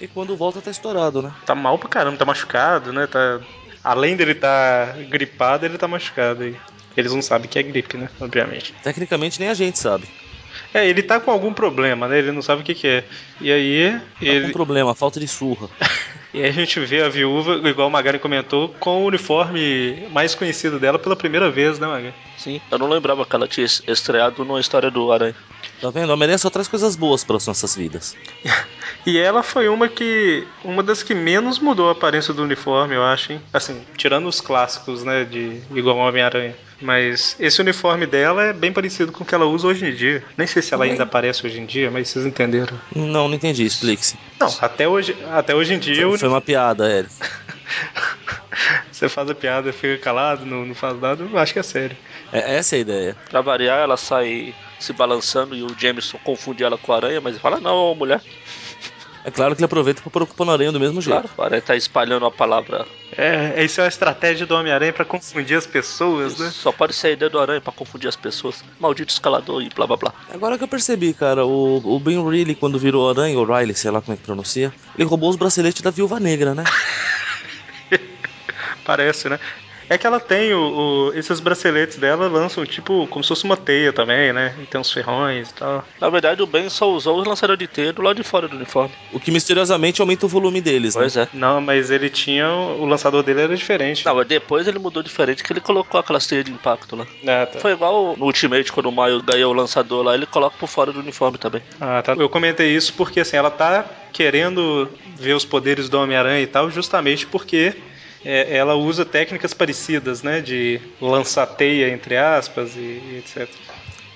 E 0.00 0.06
quando 0.08 0.36
volta, 0.36 0.60
tá 0.60 0.70
estourado, 0.70 1.22
né? 1.22 1.32
Tá 1.46 1.54
mal 1.54 1.78
pra 1.78 1.88
caramba, 1.88 2.16
tá 2.16 2.24
machucado, 2.24 2.92
né? 2.92 3.06
Tá... 3.06 3.40
Além 3.84 4.16
dele 4.16 4.34
tá 4.34 4.94
gripado, 5.08 5.66
ele 5.66 5.76
tá 5.78 5.88
machucado 5.88 6.44
aí. 6.44 6.56
Eles 6.96 7.12
não 7.12 7.22
sabem 7.22 7.48
que 7.48 7.58
é 7.58 7.62
gripe, 7.62 7.96
né? 7.96 8.08
Obviamente. 8.20 8.74
Tecnicamente, 8.82 9.40
nem 9.40 9.48
a 9.48 9.54
gente 9.54 9.78
sabe. 9.78 10.04
É, 10.74 10.86
ele 10.86 11.02
tá 11.02 11.18
com 11.18 11.30
algum 11.30 11.52
problema, 11.52 12.06
né? 12.06 12.18
Ele 12.18 12.32
não 12.32 12.42
sabe 12.42 12.62
o 12.62 12.64
que, 12.64 12.74
que 12.74 12.86
é. 12.86 13.04
E 13.40 13.50
aí, 13.50 13.92
Tá 13.92 14.00
com 14.18 14.24
ele... 14.24 14.52
problema, 14.52 14.94
falta 14.94 15.18
de 15.18 15.26
surra. 15.28 15.68
e 16.34 16.42
aí 16.42 16.48
a 16.48 16.52
gente 16.52 16.80
vê 16.80 17.02
a 17.02 17.08
viúva, 17.08 17.60
igual 17.68 17.88
o 17.88 17.90
Magari 17.90 18.18
comentou, 18.18 18.68
com 18.80 19.02
o 19.02 19.06
uniforme 19.06 20.06
mais 20.10 20.34
conhecido 20.34 20.78
dela 20.78 20.98
pela 20.98 21.14
primeira 21.16 21.50
vez, 21.50 21.78
né, 21.78 21.86
Magari? 21.86 22.14
Sim. 22.38 22.60
Eu 22.70 22.78
não 22.78 22.88
lembrava 22.88 23.24
que 23.24 23.36
ela 23.36 23.46
tinha 23.46 23.66
estreado 23.66 24.44
numa 24.44 24.60
história 24.60 24.90
do 24.90 25.12
Aranha. 25.12 25.34
Tá 25.80 25.90
vendo? 25.90 26.10
A 26.10 26.14
Homem-Aranha 26.14 26.38
só 26.38 26.48
traz 26.48 26.68
coisas 26.68 26.96
boas 26.96 27.24
para 27.24 27.36
as 27.36 27.46
nossas 27.46 27.76
vidas. 27.76 28.16
E 29.04 29.18
ela 29.18 29.42
foi 29.42 29.68
uma 29.68 29.88
que. 29.88 30.46
Uma 30.62 30.80
das 30.80 31.02
que 31.02 31.12
menos 31.12 31.58
mudou 31.58 31.88
a 31.88 31.92
aparência 31.92 32.32
do 32.32 32.42
uniforme, 32.42 32.94
eu 32.94 33.02
acho, 33.02 33.32
hein? 33.32 33.40
Assim, 33.52 33.80
tirando 33.96 34.28
os 34.28 34.40
clássicos, 34.40 35.02
né? 35.02 35.24
De 35.24 35.60
igual 35.74 35.96
Homem-Aranha. 35.96 36.54
Mas 36.80 37.36
esse 37.38 37.60
uniforme 37.60 38.06
dela 38.06 38.44
é 38.44 38.52
bem 38.52 38.72
parecido 38.72 39.12
com 39.12 39.22
o 39.22 39.26
que 39.26 39.34
ela 39.34 39.46
usa 39.46 39.68
hoje 39.68 39.86
em 39.86 39.94
dia. 39.94 40.22
Nem 40.36 40.46
sei 40.46 40.60
se 40.62 40.74
ela 40.74 40.84
ainda 40.84 41.04
aparece 41.04 41.46
hoje 41.46 41.60
em 41.60 41.66
dia, 41.66 41.90
mas 41.90 42.08
vocês 42.08 42.26
entenderam. 42.26 42.78
Não, 42.94 43.28
não 43.28 43.34
entendi, 43.34 43.64
explique-se. 43.64 44.16
Não, 44.38 44.52
até 44.60 44.88
hoje, 44.88 45.16
até 45.32 45.54
hoje 45.54 45.74
em 45.74 45.78
dia. 45.78 46.08
Foi, 46.08 46.21
foi 46.22 46.28
uma 46.28 46.40
piada, 46.40 46.88
é. 46.88 47.04
Você 48.92 49.08
faz 49.08 49.28
a 49.28 49.34
piada 49.34 49.70
e 49.70 49.72
fica 49.72 49.98
calado, 49.98 50.46
não, 50.46 50.64
não 50.64 50.72
faz 50.74 50.96
nada, 51.00 51.24
eu 51.24 51.36
acho 51.36 51.52
que 51.52 51.58
é 51.58 51.64
sério. 51.64 51.96
É, 52.32 52.58
essa 52.58 52.76
é 52.76 52.78
a 52.78 52.80
ideia. 52.80 53.16
Pra 53.28 53.40
variar, 53.40 53.80
ela 53.80 53.96
sai 53.96 54.54
se 54.78 54.92
balançando 54.92 55.56
e 55.56 55.64
o 55.64 55.76
Jameson 55.76 56.18
confunde 56.22 56.62
ela 56.62 56.78
com 56.78 56.92
a 56.92 56.96
aranha, 56.96 57.20
mas 57.20 57.32
ele 57.32 57.42
fala, 57.42 57.58
não, 57.58 57.92
mulher. 57.96 58.22
É 59.24 59.32
claro 59.32 59.56
que 59.56 59.60
ele 59.62 59.64
aproveita 59.64 60.00
para 60.00 60.12
preocupar 60.12 60.46
no 60.46 60.52
aranha 60.52 60.70
do 60.70 60.78
mesmo 60.78 61.00
jeito. 61.00 61.22
Claro, 61.22 61.30
a 61.38 61.44
aranha 61.44 61.62
tá 61.62 61.74
espalhando 61.74 62.24
a 62.24 62.30
palavra. 62.30 62.86
É, 63.16 63.62
isso 63.62 63.80
é 63.80 63.84
uma 63.84 63.88
estratégia 63.88 64.46
do 64.46 64.54
Homem-Aranha 64.54 64.92
para 64.92 65.04
confundir 65.04 65.56
as 65.56 65.66
pessoas, 65.66 66.38
né? 66.38 66.50
Só 66.50 66.72
pode 66.72 66.94
ser 66.94 67.08
a 67.08 67.10
ideia 67.10 67.30
do 67.30 67.38
aranha 67.38 67.60
para 67.60 67.72
confundir 67.72 68.08
as 68.08 68.16
pessoas. 68.16 68.64
Maldito 68.80 69.12
escalador 69.12 69.62
e 69.62 69.68
blá 69.68 69.86
blá 69.86 69.96
blá. 69.96 70.14
Agora 70.32 70.56
que 70.56 70.64
eu 70.64 70.68
percebi, 70.68 71.12
cara, 71.12 71.44
o, 71.44 71.76
o 71.84 72.00
Ben 72.00 72.22
Reilly, 72.26 72.54
quando 72.54 72.78
virou 72.78 73.10
aranha, 73.10 73.38
o 73.38 73.44
Riley, 73.44 73.74
sei 73.74 73.90
lá 73.90 74.00
como 74.00 74.14
é 74.14 74.16
que 74.16 74.22
pronuncia, 74.22 74.72
ele 74.96 75.04
roubou 75.04 75.28
os 75.28 75.36
braceletes 75.36 75.82
da 75.82 75.90
viúva 75.90 76.18
negra, 76.18 76.54
né? 76.54 76.64
Parece, 78.84 79.28
né? 79.28 79.38
É 79.92 79.98
que 79.98 80.06
ela 80.06 80.18
tem 80.18 80.54
o, 80.54 81.10
o, 81.10 81.12
esses 81.14 81.38
braceletes 81.38 81.98
dela 81.98 82.26
lançam 82.26 82.64
tipo 82.64 83.06
como 83.08 83.22
se 83.22 83.28
fosse 83.28 83.44
uma 83.44 83.58
teia 83.58 83.92
também, 83.92 84.32
né? 84.32 84.54
E 84.62 84.64
tem 84.64 84.80
uns 84.80 84.90
ferrões 84.90 85.50
e 85.50 85.54
tal. 85.54 85.84
Na 86.00 86.08
verdade, 86.08 86.42
o 86.42 86.46
Ben 86.46 86.66
só 86.70 86.90
usou 86.90 87.20
os 87.20 87.26
lançadores 87.26 87.58
de 87.58 87.66
teia 87.66 87.92
do 87.92 88.00
lado 88.00 88.16
de 88.16 88.22
fora 88.22 88.48
do 88.48 88.56
uniforme. 88.56 88.94
O 89.12 89.20
que 89.20 89.30
misteriosamente 89.30 90.00
aumenta 90.00 90.24
o 90.24 90.28
volume 90.30 90.62
deles, 90.62 90.94
Pois 90.94 91.14
né? 91.14 91.24
é. 91.24 91.36
Não, 91.36 91.60
mas 91.60 91.90
ele 91.90 92.08
tinha. 92.08 92.48
O 92.48 92.86
lançador 92.86 93.22
dele 93.22 93.42
era 93.42 93.54
diferente. 93.54 94.06
Não, 94.06 94.14
mas 94.14 94.26
depois 94.26 94.66
ele 94.66 94.78
mudou 94.78 95.02
diferente 95.02 95.44
que 95.44 95.52
ele 95.52 95.60
colocou 95.60 96.00
aquelas 96.00 96.26
teias 96.26 96.46
de 96.46 96.52
impacto 96.52 96.96
lá. 96.96 97.06
Ah, 97.26 97.44
tá. 97.44 97.60
Foi 97.60 97.72
igual 97.72 98.16
no 98.16 98.24
Ultimate, 98.24 98.72
quando 98.72 98.86
o 98.88 98.92
Miles 98.92 99.20
ganhou 99.20 99.52
o 99.52 99.54
lançador 99.54 100.02
lá, 100.02 100.14
ele 100.14 100.24
coloca 100.24 100.56
por 100.58 100.68
fora 100.68 100.90
do 100.90 101.00
uniforme 101.00 101.36
também. 101.36 101.60
Ah, 101.78 102.00
tá. 102.00 102.14
Eu 102.14 102.30
comentei 102.30 102.74
isso 102.74 102.94
porque 102.94 103.20
assim, 103.20 103.36
ela 103.36 103.50
tá 103.50 103.84
querendo 104.10 104.88
ver 105.16 105.34
os 105.34 105.44
poderes 105.44 105.90
do 105.90 105.98
Homem-Aranha 106.00 106.40
e 106.40 106.46
tal, 106.46 106.70
justamente 106.70 107.26
porque 107.26 107.74
é, 108.24 108.56
ela 108.56 108.74
usa 108.74 109.04
técnicas 109.04 109.52
parecidas, 109.52 110.22
né? 110.22 110.40
De 110.40 110.80
lançar 111.00 111.46
teia, 111.46 111.88
entre 111.90 112.16
aspas, 112.16 112.76
e, 112.76 112.80
e 112.80 113.16
etc. 113.18 113.48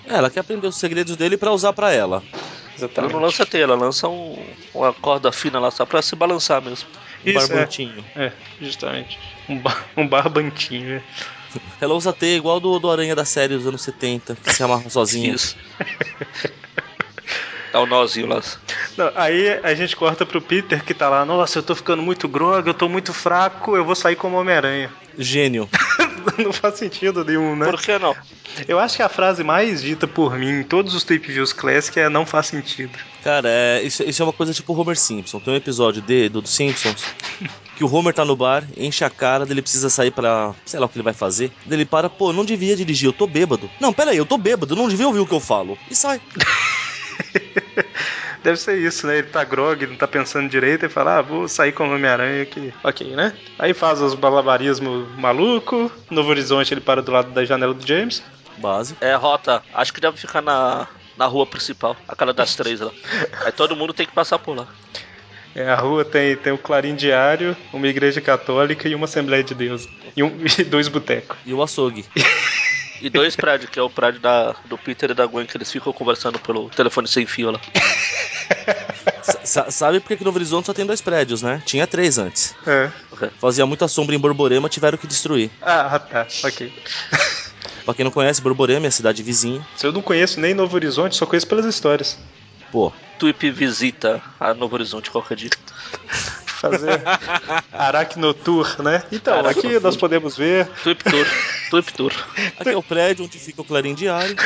É, 0.07 0.15
ela 0.15 0.31
quer 0.31 0.41
aprender 0.41 0.67
os 0.67 0.77
segredos 0.77 1.17
dele 1.17 1.37
pra 1.37 1.53
usar 1.53 1.73
pra 1.73 1.93
ela. 1.93 2.23
Ela 2.33 2.77
Exatamente. 2.77 3.13
não 3.13 3.21
lança 3.21 3.47
teia, 3.47 3.65
ela 3.65 3.75
lança 3.75 4.09
um, 4.09 4.37
uma 4.75 4.93
corda 4.93 5.33
fina 5.33 5.59
lá 5.59 5.71
só 5.71 5.87
pra 5.87 6.03
se 6.03 6.15
balançar 6.15 6.63
mesmo. 6.63 6.89
Um 7.25 7.31
Isso, 7.31 7.39
é. 7.39 7.49
barbantinho. 7.49 8.05
É, 8.15 8.33
justamente. 8.61 9.19
Um, 9.49 9.59
bar, 9.59 9.87
um 9.97 10.07
barbantinho, 10.07 10.97
né? 10.97 11.03
Ela 11.81 11.95
usa 11.95 12.13
teia 12.13 12.37
igual 12.37 12.61
do, 12.61 12.79
do 12.79 12.91
Aranha 12.91 13.17
da 13.17 13.25
série 13.25 13.57
dos 13.57 13.67
anos 13.67 13.83
70, 13.83 14.37
que 14.37 14.53
se 14.53 14.63
amarra 14.63 14.89
sozinha. 14.91 15.35
Isso. 15.35 15.57
Dá 17.76 17.83
um 17.83 17.87
nozinho 17.87 18.26
lá. 18.26 18.40
Não, 18.97 19.12
aí 19.14 19.61
a 19.62 19.75
gente 19.75 19.95
corta 19.95 20.25
pro 20.25 20.40
Peter 20.40 20.83
que 20.83 20.95
tá 20.95 21.11
lá, 21.11 21.26
nossa, 21.26 21.59
eu 21.59 21.62
tô 21.62 21.75
ficando 21.75 22.00
muito 22.00 22.26
grog, 22.26 22.66
eu 22.66 22.73
tô 22.73 22.88
muito 22.88 23.12
fraco, 23.12 23.76
eu 23.76 23.85
vou 23.85 23.95
sair 23.95 24.16
como 24.16 24.38
Homem-Aranha. 24.38 24.90
Gênio. 25.18 25.68
não 26.42 26.54
faz 26.54 26.76
sentido 26.76 27.23
nenhum, 27.23 27.54
né? 27.54 27.66
Por 27.66 27.78
que 27.78 27.99
não? 27.99 28.16
Eu 28.66 28.78
acho 28.78 28.97
que 28.97 29.02
a 29.02 29.11
frase 29.11 29.45
mais 29.45 29.83
dita 29.83 30.09
por 30.09 30.38
mim 30.38 30.61
em 30.61 30.62
todos 30.62 30.95
os 30.95 31.04
Tape 31.04 31.30
Views 31.30 31.52
Classic 31.52 32.00
é 32.00 32.09
não 32.09 32.25
faz 32.25 32.47
sentido. 32.47 32.99
Cara, 33.23 33.47
é, 33.47 33.83
isso, 33.83 34.02
isso 34.04 34.23
é 34.23 34.25
uma 34.25 34.33
coisa 34.33 34.54
tipo 34.54 34.73
o 34.73 34.80
Homer 34.80 34.97
Simpson. 34.97 35.38
Tem 35.38 35.52
um 35.52 35.56
episódio 35.59 36.00
de, 36.00 36.30
do, 36.30 36.40
do 36.40 36.49
Simpsons 36.49 37.04
que 37.76 37.85
o 37.85 37.95
Homer 37.95 38.14
tá 38.14 38.25
no 38.25 38.35
bar, 38.35 38.64
enche 38.75 39.04
a 39.04 39.11
cara, 39.11 39.45
dele 39.45 39.61
precisa 39.61 39.90
sair 39.90 40.11
pra. 40.11 40.54
sei 40.64 40.80
lá 40.80 40.87
o 40.87 40.88
que 40.88 40.97
ele 40.97 41.04
vai 41.04 41.12
fazer. 41.12 41.52
Ele 41.71 41.85
para, 41.85 42.09
pô, 42.09 42.33
não 42.33 42.47
devia 42.47 42.75
dirigir, 42.75 43.06
eu 43.06 43.12
tô 43.12 43.26
bêbado. 43.26 43.68
Não, 43.78 43.92
pera 43.92 44.12
aí, 44.12 44.16
eu 44.16 44.25
tô 44.25 44.38
bêbado, 44.38 44.75
não 44.75 44.88
devia 44.88 45.06
ouvir 45.06 45.21
o 45.21 45.26
que 45.26 45.35
eu 45.35 45.40
falo. 45.40 45.76
E 45.90 45.95
sai. 45.95 46.23
Deve 48.43 48.57
ser 48.59 48.79
isso, 48.79 49.07
né? 49.07 49.19
Ele 49.19 49.27
tá 49.27 49.43
grog, 49.45 49.87
não 49.87 49.97
tá 49.97 50.07
pensando 50.07 50.49
direito 50.49 50.87
e 50.87 50.89
fala, 50.89 51.19
ah, 51.19 51.23
vou 51.23 51.49
sair 51.49 51.73
como 51.73 51.93
Homem-Aranha 51.93 52.43
aqui. 52.43 52.73
Ok, 52.85 53.15
né? 53.15 53.33
Aí 53.59 53.75
faz 53.75 54.01
os 54.01 54.15
balabarismos 54.15 55.09
maluco. 55.17 55.91
Novo 56.11 56.31
Horizonte 56.31 56.73
ele 56.73 56.81
para 56.81 57.03
do 57.03 57.13
lado 57.13 57.31
da 57.31 57.45
janela 57.45 57.75
do 57.75 57.87
James. 57.87 58.23
Básico. 58.59 59.05
É, 59.05 59.15
rota. 59.15 59.63
Acho 59.75 59.93
que 59.93 60.01
deve 60.01 60.17
ficar 60.17 60.43
na, 60.43 60.87
na 61.17 61.27
rua 61.27 61.47
principal, 61.47 61.97
aquela 62.07 62.33
das 62.33 62.55
três 62.55 62.81
lá. 62.81 62.91
Aí 63.45 63.53
todo 63.53 63.77
mundo 63.77 63.93
tem 63.93 64.07
que 64.07 64.13
passar 64.13 64.39
por 64.39 64.57
lá. 64.57 64.67
É, 65.55 65.71
a 65.71 65.75
rua 65.75 66.05
tem, 66.05 66.37
tem 66.37 66.53
o 66.53 66.59
Clarim 66.59 66.95
Diário, 66.95 67.57
uma 67.73 67.89
igreja 67.89 68.21
católica 68.21 68.89
e 68.89 68.95
uma 68.95 69.07
Assembleia 69.07 69.43
de 69.43 69.55
Deus. 69.55 69.89
E, 70.15 70.23
um, 70.23 70.37
e 70.59 70.65
dois 70.65 70.87
botecos. 70.89 71.37
E 71.47 71.55
o 71.55 71.63
açougue. 71.63 72.05
E 73.00 73.11
dois 73.11 73.37
prédios, 73.37 73.71
que 73.71 73.79
é 73.79 73.83
o 73.83 73.91
prédio 73.91 74.21
da, 74.21 74.55
do 74.65 74.76
Peter 74.79 75.11
e 75.11 75.15
da 75.15 75.26
Gwen, 75.26 75.47
que 75.47 75.57
eles 75.57 75.71
ficam 75.71 75.93
conversando 75.93 76.38
pelo 76.38 76.69
telefone 76.71 77.07
sem 77.09 77.26
fio 77.26 77.50
lá. 77.50 77.61
Sa- 79.45 79.71
sabe 79.71 80.00
por 80.00 80.09
que 80.09 80.17
que 80.19 80.25
Novo 80.25 80.38
Horizonte 80.38 80.67
só 80.67 80.73
tem 80.75 80.87
dois 80.87 81.00
prédios, 81.00 81.43
né? 81.43 81.62
Tinha 81.65 81.87
três 81.87 82.19
antes. 82.19 82.55
É. 82.67 82.91
Fazia 83.41 83.67
muita 83.67 83.88
sombra 83.88 84.15
em 84.15 84.19
Borborema, 84.19 84.69
tiveram 84.69 84.99
que 84.99 85.07
destruir. 85.07 85.50
Ah, 85.61 85.99
tá, 85.99 86.26
ok. 86.45 86.73
Pra 87.85 87.95
quem 87.95 88.05
não 88.05 88.11
conhece, 88.12 88.41
Borborema 88.41 88.87
é 88.87 88.88
a 88.88 88.93
cidade 88.93 89.23
vizinha. 89.23 89.65
Se 89.76 89.87
eu 89.87 89.93
não 89.93 90.03
conheço 90.03 90.41
nem 90.41 90.55
Novo 90.55 90.75
Horizonte, 90.75 91.17
só 91.17 91.26
conheço 91.26 91.47
pelas 91.47 91.65
histórias. 91.67 92.19
Pô, 92.73 92.93
Tweep 93.19 93.51
visita 93.51 94.23
a 94.39 94.53
Novo 94.55 94.75
Horizonte 94.75 95.11
qualquer 95.11 95.37
dia. 95.37 95.51
Fazer 96.57 97.03
Arachnotour, 97.73 98.83
né? 98.83 99.03
Então, 99.13 99.39
aqui 99.47 99.79
nós 99.79 99.95
podemos 99.97 100.37
ver 100.37 100.67
Tweep 100.83 101.05
Tour. 101.05 101.27
Tweep 101.71 101.93
Tour. 101.93 102.13
aqui 102.59 102.71
é 102.71 102.77
o 102.77 102.83
prédio 102.83 103.25
onde 103.27 103.39
fica 103.39 103.61
o 103.61 103.65
Clarim 103.65 103.95
Diário. 103.95 104.35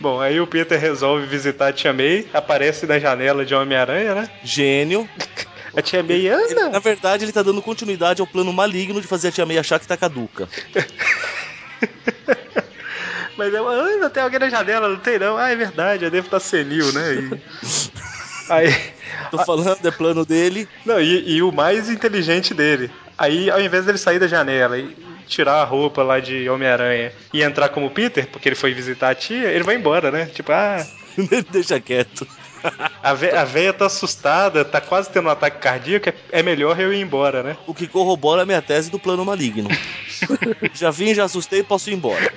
Bom, 0.00 0.20
aí 0.20 0.40
o 0.40 0.46
Peter 0.46 0.78
resolve 0.78 1.26
visitar 1.26 1.68
a 1.68 1.72
Tia 1.72 1.92
May, 1.92 2.28
aparece 2.32 2.86
na 2.86 3.00
janela 3.00 3.44
de 3.44 3.52
Homem-Aranha, 3.52 4.14
né? 4.14 4.30
Gênio. 4.44 5.08
A 5.76 5.82
Tia 5.82 6.02
May 6.04 6.26
Ele- 6.28 6.54
na 6.54 6.66
anda. 6.66 6.78
verdade, 6.80 7.24
ele 7.24 7.32
tá 7.32 7.42
dando 7.42 7.60
continuidade 7.60 8.20
ao 8.20 8.26
plano 8.26 8.52
maligno 8.52 9.00
de 9.00 9.08
fazer 9.08 9.28
a 9.28 9.32
Tia 9.32 9.44
May 9.44 9.58
achar 9.58 9.80
que 9.80 9.88
tá 9.88 9.96
caduca. 9.96 10.48
Mas 13.38 13.54
eu 13.54 13.68
anda, 13.68 14.10
tem 14.10 14.20
alguém 14.20 14.40
na 14.40 14.50
janela, 14.50 14.88
não 14.88 14.98
tem 14.98 15.16
não. 15.16 15.38
Ah, 15.38 15.50
é 15.50 15.54
verdade, 15.54 16.04
eu 16.04 16.10
devo 16.10 16.26
estar 16.26 16.40
senil, 16.40 16.92
né? 16.92 17.14
E... 17.14 17.40
Aí, 18.50 18.74
Tô 19.30 19.38
falando, 19.44 19.86
é 19.86 19.90
plano 19.90 20.24
dele. 20.26 20.68
não, 20.84 21.00
e, 21.00 21.36
e 21.36 21.42
o 21.42 21.52
mais 21.52 21.88
inteligente 21.88 22.52
dele. 22.52 22.90
Aí, 23.16 23.50
ao 23.50 23.60
invés 23.60 23.84
dele 23.84 23.98
sair 23.98 24.18
da 24.18 24.26
janela 24.26 24.78
e 24.78 24.96
tirar 25.26 25.60
a 25.60 25.64
roupa 25.64 26.02
lá 26.02 26.18
de 26.18 26.48
Homem-Aranha 26.48 27.12
e 27.32 27.42
entrar 27.42 27.68
como 27.68 27.90
Peter, 27.90 28.26
porque 28.26 28.48
ele 28.48 28.56
foi 28.56 28.72
visitar 28.72 29.10
a 29.10 29.14
tia, 29.14 29.50
ele 29.50 29.64
vai 29.64 29.76
embora, 29.76 30.10
né? 30.10 30.26
Tipo, 30.26 30.50
ah, 30.52 30.84
Deixa 31.50 31.78
quieto. 31.80 32.26
a, 33.02 33.14
ve 33.14 33.30
a 33.30 33.44
véia 33.44 33.72
tá 33.72 33.86
assustada, 33.86 34.64
tá 34.64 34.80
quase 34.80 35.10
tendo 35.10 35.26
um 35.26 35.30
ataque 35.30 35.58
cardíaco, 35.58 36.08
é, 36.08 36.14
é 36.32 36.42
melhor 36.42 36.78
eu 36.80 36.92
ir 36.92 37.00
embora, 37.00 37.42
né? 37.42 37.56
O 37.66 37.74
que 37.74 37.86
corrobora 37.86 38.42
a 38.42 38.46
minha 38.46 38.62
tese 38.62 38.90
do 38.90 38.98
plano 38.98 39.24
maligno. 39.24 39.68
já 40.74 40.90
vim, 40.90 41.14
já 41.14 41.24
assustei, 41.24 41.62
posso 41.62 41.90
ir 41.90 41.94
embora. 41.94 42.32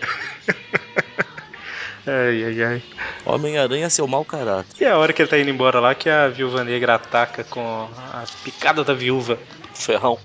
Ai, 2.11 2.43
ai, 2.43 2.63
ai. 2.63 2.83
Homem-Aranha, 3.25 3.89
seu 3.89 4.05
mau 4.05 4.25
caráter. 4.25 4.65
E 4.81 4.83
é 4.83 4.89
a 4.91 4.97
hora 4.97 5.13
que 5.13 5.21
ele 5.21 5.29
tá 5.29 5.39
indo 5.39 5.49
embora 5.49 5.79
lá 5.79 5.95
que 5.95 6.09
a 6.09 6.27
viúva 6.27 6.61
negra 6.63 6.95
ataca 6.95 7.43
com 7.45 7.87
a 7.95 8.25
picada 8.43 8.83
da 8.83 8.93
viúva. 8.93 9.39
Ferrão. 9.73 10.17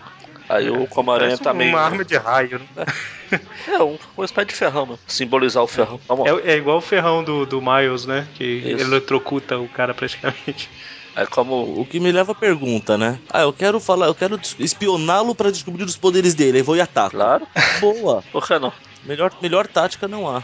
Aí 0.48 0.68
o 0.68 0.86
Como-Aranha 0.88 1.30
Parece 1.30 1.42
tá 1.42 1.52
uma 1.52 1.58
meio. 1.58 1.76
arma 1.76 2.04
de 2.04 2.16
raio, 2.16 2.60
né? 2.74 2.86
É, 3.66 3.82
um, 3.82 3.98
uma 4.16 4.24
espécie 4.24 4.46
de 4.48 4.54
ferrão, 4.54 4.86
mano. 4.86 4.98
Simbolizar 5.08 5.60
o 5.60 5.66
ferrão. 5.66 5.98
Lá. 6.08 6.16
É, 6.44 6.52
é 6.52 6.56
igual 6.56 6.78
o 6.78 6.80
ferrão 6.80 7.24
do, 7.24 7.44
do 7.44 7.60
Miles, 7.60 8.06
né? 8.06 8.24
Que 8.36 8.44
Isso. 8.44 8.84
eletrocuta 8.84 9.58
o 9.58 9.68
cara 9.68 9.92
praticamente. 9.92 10.70
É 11.16 11.26
como. 11.26 11.80
O 11.80 11.84
que 11.84 11.98
me 11.98 12.12
leva 12.12 12.30
à 12.30 12.34
pergunta, 12.36 12.96
né? 12.96 13.18
Ah, 13.28 13.40
eu 13.40 13.52
quero 13.52 13.80
falar, 13.80 14.06
eu 14.06 14.14
quero 14.14 14.38
espioná-lo 14.60 15.34
pra 15.34 15.50
descobrir 15.50 15.82
os 15.82 15.96
poderes 15.96 16.34
dele, 16.34 16.58
aí 16.58 16.62
vou 16.62 16.76
e 16.76 16.80
ataco. 16.80 17.16
Claro. 17.16 17.48
Boa. 17.80 18.22
Por 18.30 18.46
que 18.46 18.56
não? 18.60 18.72
Melhor, 19.04 19.32
melhor 19.42 19.66
tática 19.66 20.06
não 20.06 20.28
há. 20.28 20.42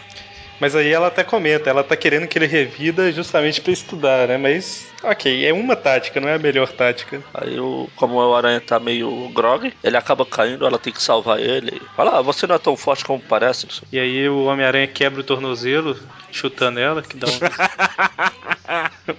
Mas 0.63 0.77
aí 0.77 0.93
ela 0.93 1.09
até 1.09 1.25
comenta, 1.25 1.69
ela 1.69 1.83
tá 1.83 1.97
querendo 1.97 2.29
que 2.29 2.39
ele 2.39 2.47
revida 2.47 3.11
justamente 3.11 3.61
pra 3.61 3.73
estudar, 3.73 4.29
né? 4.29 4.39
Mas, 4.39 4.87
ok, 5.03 5.45
é 5.45 5.53
uma 5.53 5.75
tática, 5.75 6.21
não 6.21 6.29
é 6.29 6.37
a 6.37 6.39
melhor 6.39 6.71
tática. 6.71 7.21
Aí 7.35 7.59
o, 7.59 7.91
como 7.97 8.15
o 8.15 8.33
Aranha 8.33 8.61
tá 8.61 8.79
meio 8.79 9.29
grog, 9.31 9.75
ele 9.83 9.97
acaba 9.97 10.25
caindo, 10.25 10.65
ela 10.65 10.79
tem 10.79 10.93
que 10.93 11.03
salvar 11.03 11.41
ele. 11.41 11.83
Fala, 11.97 12.21
ah, 12.21 12.23
você 12.23 12.47
não 12.47 12.55
é 12.55 12.59
tão 12.61 12.77
forte 12.77 13.05
como 13.05 13.19
parece. 13.19 13.67
E 13.91 13.99
aí 13.99 14.29
o 14.29 14.45
Homem-Aranha 14.45 14.87
quebra 14.87 15.21
o 15.21 15.25
tornozelo, 15.25 15.99
chutando 16.31 16.79
ela, 16.79 17.03
que 17.03 17.17
dá 17.17 17.27
um. 17.27 17.33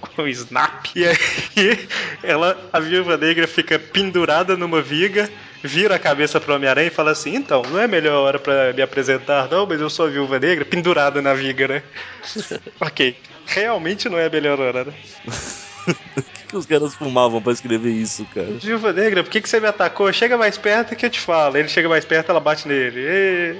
com 0.16 0.22
o 0.22 0.28
snap. 0.28 0.86
E 0.96 1.04
aí 1.06 1.88
ela, 2.22 2.58
a 2.72 2.80
viúva 2.80 3.18
negra 3.18 3.46
fica 3.46 3.78
pendurada 3.78 4.56
numa 4.56 4.80
viga 4.80 5.28
vira 5.64 5.96
a 5.96 5.98
cabeça 5.98 6.40
pro 6.40 6.54
Homem-Aranha 6.54 6.88
e 6.88 6.90
fala 6.90 7.10
assim: 7.10 7.34
então, 7.34 7.62
não 7.62 7.80
é 7.80 7.88
melhor 7.88 8.16
hora 8.22 8.38
pra 8.38 8.72
me 8.72 8.82
apresentar, 8.82 9.48
não, 9.50 9.66
mas 9.66 9.80
eu 9.80 9.88
sou 9.88 10.06
a 10.06 10.10
viúva 10.10 10.38
negra, 10.38 10.64
pendurada 10.64 11.22
na 11.22 11.34
viga, 11.34 11.66
né? 11.66 11.82
ok. 12.80 13.16
Realmente 13.46 14.08
não 14.08 14.18
é 14.18 14.26
a 14.26 14.30
melhor 14.30 14.60
hora, 14.60 14.84
né? 14.84 14.94
O 15.86 16.22
que, 16.22 16.46
que 16.48 16.56
os 16.56 16.64
caras 16.64 16.94
fumavam 16.94 17.42
pra 17.42 17.52
escrever 17.52 17.90
isso, 17.90 18.24
cara? 18.34 18.46
Viúva 18.52 18.90
negra, 18.90 19.22
por 19.22 19.30
que, 19.30 19.42
que 19.42 19.48
você 19.48 19.60
me 19.60 19.66
atacou? 19.66 20.10
Chega 20.14 20.38
mais 20.38 20.56
perto 20.56 20.96
que 20.96 21.04
eu 21.04 21.10
te 21.10 21.20
falo. 21.20 21.58
Ele 21.58 21.68
chega 21.68 21.90
mais 21.90 22.06
perto, 22.06 22.30
ela 22.30 22.40
bate 22.40 22.66
nele. 22.66 23.00
Ê. 23.00 23.56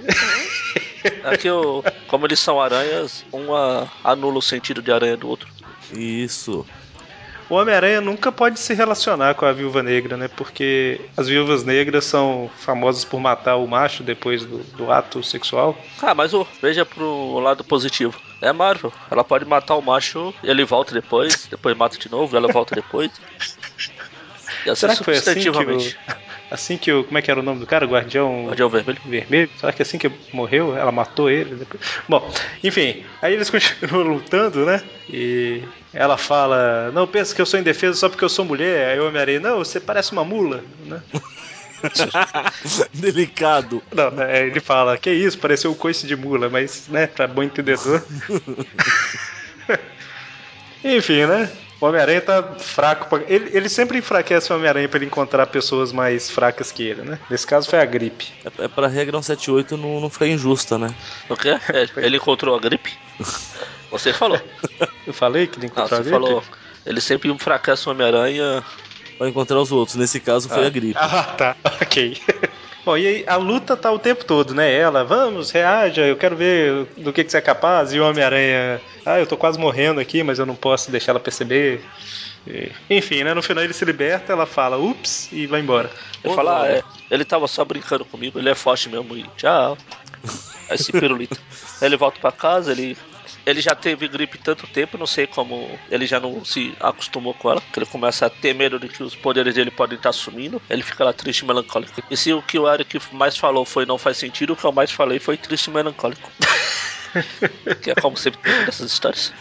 Aqui, 1.23 1.51
o, 1.51 1.85
como 2.07 2.27
eles 2.27 2.41
são 2.41 2.59
aranhas, 2.59 3.27
uma 3.31 3.93
anula 4.03 4.39
o 4.39 4.43
sentido 4.43 4.81
de 4.81 4.91
aranha 4.91 5.19
do 5.19 5.29
outro. 5.29 5.47
Isso. 5.93 6.65
O 7.49 7.57
Homem-Aranha 7.57 8.01
nunca 8.01 8.33
pode 8.33 8.59
se 8.59 8.73
relacionar 8.75 9.35
com 9.35 9.45
a 9.45 9.53
viúva 9.53 9.83
negra, 9.83 10.17
né? 10.17 10.29
Porque 10.29 11.01
as 11.17 11.29
viúvas 11.29 11.65
negras 11.65 12.05
são 12.05 12.51
famosas 12.59 13.05
por 13.05 13.21
matar 13.21 13.57
o 13.57 13.67
macho 13.67 14.03
depois 14.03 14.45
do, 14.45 14.59
do 14.77 14.91
ato 14.91 15.23
sexual. 15.23 15.77
Ah, 16.03 16.15
mas 16.15 16.33
o, 16.33 16.47
veja 16.63 16.87
pro 16.87 17.39
lado 17.41 17.63
positivo. 17.63 18.19
É 18.41 18.53
Marvel. 18.53 18.93
Ela 19.11 19.25
pode 19.25 19.45
matar 19.45 19.77
o 19.77 19.83
macho, 19.83 20.35
ele 20.43 20.65
volta 20.65 20.95
depois, 20.95 21.47
depois 21.51 21.77
mata 21.77 21.99
de 21.99 22.11
novo, 22.11 22.37
ela 22.37 22.51
volta 22.53 22.75
depois. 22.75 23.11
E 24.67 24.71
assim 24.71 24.81
Será 24.81 24.97
que 24.97 25.05
foi 25.05 25.17
assim 25.17 25.35
que 25.35 25.51
o. 25.51 26.24
assim 26.51 26.77
que 26.77 26.93
o. 26.93 27.05
Como 27.05 27.19
é 27.19 27.23
que 27.23 27.31
era 27.31 27.41
o 27.41 27.43
nome 27.43 27.61
do 27.61 27.67
cara? 27.67 27.85
O 27.85 27.89
Guardião. 27.89 28.47
Guardião 28.47 28.69
Vermelho. 28.69 29.01
Vermelho? 29.05 29.51
Será 29.59 29.73
que 29.73 29.83
é 29.83 29.85
assim 29.85 29.99
que 29.99 30.11
morreu? 30.33 30.77
Ela 30.77 30.93
matou 30.93 31.31
ele? 31.31 31.55
Depois... 31.57 31.83
Bom, 32.09 32.33
enfim, 32.63 33.05
aí 33.21 33.35
eles 33.35 33.51
continuam 33.51 34.09
lutando, 34.09 34.65
né? 34.65 34.83
E 35.09 35.63
ela 35.93 36.17
fala: 36.17 36.91
Não 36.93 37.07
pensa 37.07 37.35
que 37.35 37.41
eu 37.41 37.47
sou 37.47 37.59
indefeso 37.61 37.99
só 37.99 38.09
porque 38.09 38.25
eu 38.25 38.29
sou 38.29 38.45
mulher. 38.45 38.91
Aí 38.91 39.01
o 39.01 39.09
Homem-Aranha: 39.09 39.41
Não, 39.41 39.59
você 39.59 39.81
parece 39.81 40.13
uma 40.13 40.25
mula, 40.25 40.63
né? 40.87 41.03
Delicado. 42.93 43.83
Não, 43.93 44.23
é, 44.23 44.47
ele 44.47 44.61
fala: 44.61 44.97
Que 44.99 45.11
isso, 45.11 45.39
pareceu 45.39 45.71
um 45.71 45.75
coice 45.75 46.07
de 46.07 46.17
mula, 46.17 46.49
mas, 46.49 46.89
né, 46.89 47.07
pra 47.07 47.27
bom 47.27 47.43
entendedor. 47.43 48.05
Enfim, 50.85 51.25
né? 51.25 51.51
O 51.85 51.89
Homem-Aranha 51.89 52.23
tá 52.23 52.43
fraco. 52.59 53.11
Pra... 53.11 53.23
Ele, 53.29 53.51
ele 53.53 53.69
sempre 53.69 53.99
enfraquece 53.99 54.51
o 54.51 54.57
Homem-Aranha 54.57 54.89
pra 54.89 54.97
ele 54.97 55.05
encontrar 55.05 55.47
pessoas 55.49 55.93
mais 55.93 56.31
fracas 56.31 56.73
que 56.73 56.83
ele, 56.83 57.03
né? 57.03 57.19
Nesse 57.29 57.47
caso 57.47 57.69
foi 57.69 57.79
a 57.79 57.85
gripe. 57.85 58.33
É, 58.43 58.65
é 58.65 58.69
pra 58.69 58.87
regra 58.89 59.21
178 59.21 59.77
não, 59.77 60.01
não 60.01 60.09
ficar 60.09 60.27
injusta, 60.27 60.79
né? 60.79 60.95
O 61.29 61.37
quê? 61.37 61.51
É, 61.51 61.87
Ele 61.99 62.17
encontrou 62.17 62.57
a 62.57 62.59
gripe? 62.59 62.91
Você 63.93 64.15
falou. 64.15 64.41
Eu 65.07 65.13
falei 65.13 65.47
que 65.47 65.59
ele 65.59 65.67
Não, 65.67 65.75
encontrou 65.75 66.01
a 66.01 66.03
você 66.03 66.11
gripe? 66.11 66.27
falou. 66.27 66.43
Ele 66.87 67.01
sempre 67.03 67.29
enfraquece 67.31 67.87
o 67.87 67.93
Homem-Aranha. 67.93 68.65
Pra 69.19 69.29
encontrar 69.29 69.61
os 69.61 69.71
outros. 69.71 69.97
Nesse 69.99 70.21
caso 70.21 70.49
foi 70.49 70.67
a 70.67 70.71
gripe. 70.71 70.99
Ah, 70.99 71.35
tá. 71.37 71.57
Ok. 71.83 72.19
Bom, 72.85 72.99
e 72.99 73.07
aí 73.07 73.25
a 73.27 73.37
luta 73.37 73.77
tá 73.77 73.91
o 73.91 73.99
tempo 73.99 74.25
todo, 74.25 74.55
né? 74.55 74.71
Ela, 74.73 75.05
vamos, 75.05 75.51
reaja, 75.51 76.03
eu 76.07 76.17
quero 76.17 76.37
ver 76.37 76.87
do 76.99 77.13
que, 77.13 77.25
que 77.25 77.31
você 77.31 77.39
é 77.39 77.41
capaz. 77.41 77.93
E 77.95 77.99
o 78.01 78.07
Homem-Aranha, 78.07 78.81
ah, 79.07 79.19
eu 79.19 79.27
tô 79.27 79.37
quase 79.37 79.59
morrendo 79.59 80.01
aqui, 80.01 80.23
mas 80.23 80.39
eu 80.39 80.45
não 80.45 80.55
posso 80.55 80.91
deixar 80.91 81.13
ela 81.13 81.21
perceber. 81.21 81.83
E- 82.47 82.71
Enfim, 82.91 83.25
né? 83.25 83.33
No 83.33 83.43
final 83.43 83.65
ele 83.65 83.73
se 83.73 83.85
liberta, 83.87 84.33
ela 84.33 84.45
fala, 84.45 84.77
ups, 84.77 85.33
e 85.33 85.47
vai 85.47 85.61
embora. 85.61 85.91
Ele 86.23 86.35
fala, 86.35 86.63
ah, 86.63 86.69
é, 86.69 86.83
ele 87.11 87.25
tava 87.25 87.49
só 87.49 87.65
brincando 87.65 88.05
comigo, 88.05 88.39
ele 88.39 88.51
é 88.51 88.55
forte 88.55 88.89
mesmo 88.91 89.17
e 89.17 89.25
tchau. 89.37 89.79
Aí 90.71 90.77
se 90.79 90.93
pirulita. 90.93 91.39
Aí 91.81 91.89
ele 91.89 91.97
volta 91.97 92.21
pra 92.21 92.33
casa, 92.33 92.73
ele. 92.73 92.97
Ele 93.47 93.61
já 93.61 93.75
teve 93.75 94.09
gripe 94.09 94.39
tanto 94.39 94.67
tempo, 94.67 94.97
não 94.97 95.07
sei 95.07 95.27
como 95.27 95.79
ele 95.91 96.07
já 96.07 96.19
não 96.19 96.45
se 96.45 96.75
acostumou 96.81 97.35
com 97.35 97.51
ela, 97.51 97.61
que 97.61 97.79
ele 97.79 97.87
começa 97.87 98.27
a 98.27 98.31
ter 98.31 98.55
medo 98.55 98.79
de 98.79 98.89
que 98.89 99.03
os 99.03 99.15
poderes 99.15 99.55
dele 99.55 99.71
podem 99.71 99.97
estar 99.97 100.13
sumindo, 100.13 100.61
ele 100.71 100.83
fica 100.83 101.05
lá 101.05 101.13
triste 101.13 101.41
e 101.41 101.45
melancólico. 101.47 102.03
E 102.11 102.17
se 102.17 102.33
o 102.33 102.43
que 102.43 102.59
o 102.59 102.73
Eric 102.73 102.99
mais 103.13 103.37
falou 103.37 103.65
foi 103.65 103.85
não 103.85 103.99
faz 103.99 104.17
sentido, 104.17 104.53
o 104.53 104.57
que 104.57 104.65
eu 104.65 104.73
mais 104.73 104.91
falei 104.91 105.19
foi 105.19 105.37
triste 105.37 105.67
e 105.67 105.71
melancólico. 105.71 106.31
que 107.83 107.91
é 107.91 107.95
como 107.95 108.17
sempre 108.17 108.41
tem 108.41 108.53
nessas 108.65 108.91
histórias. 108.91 109.33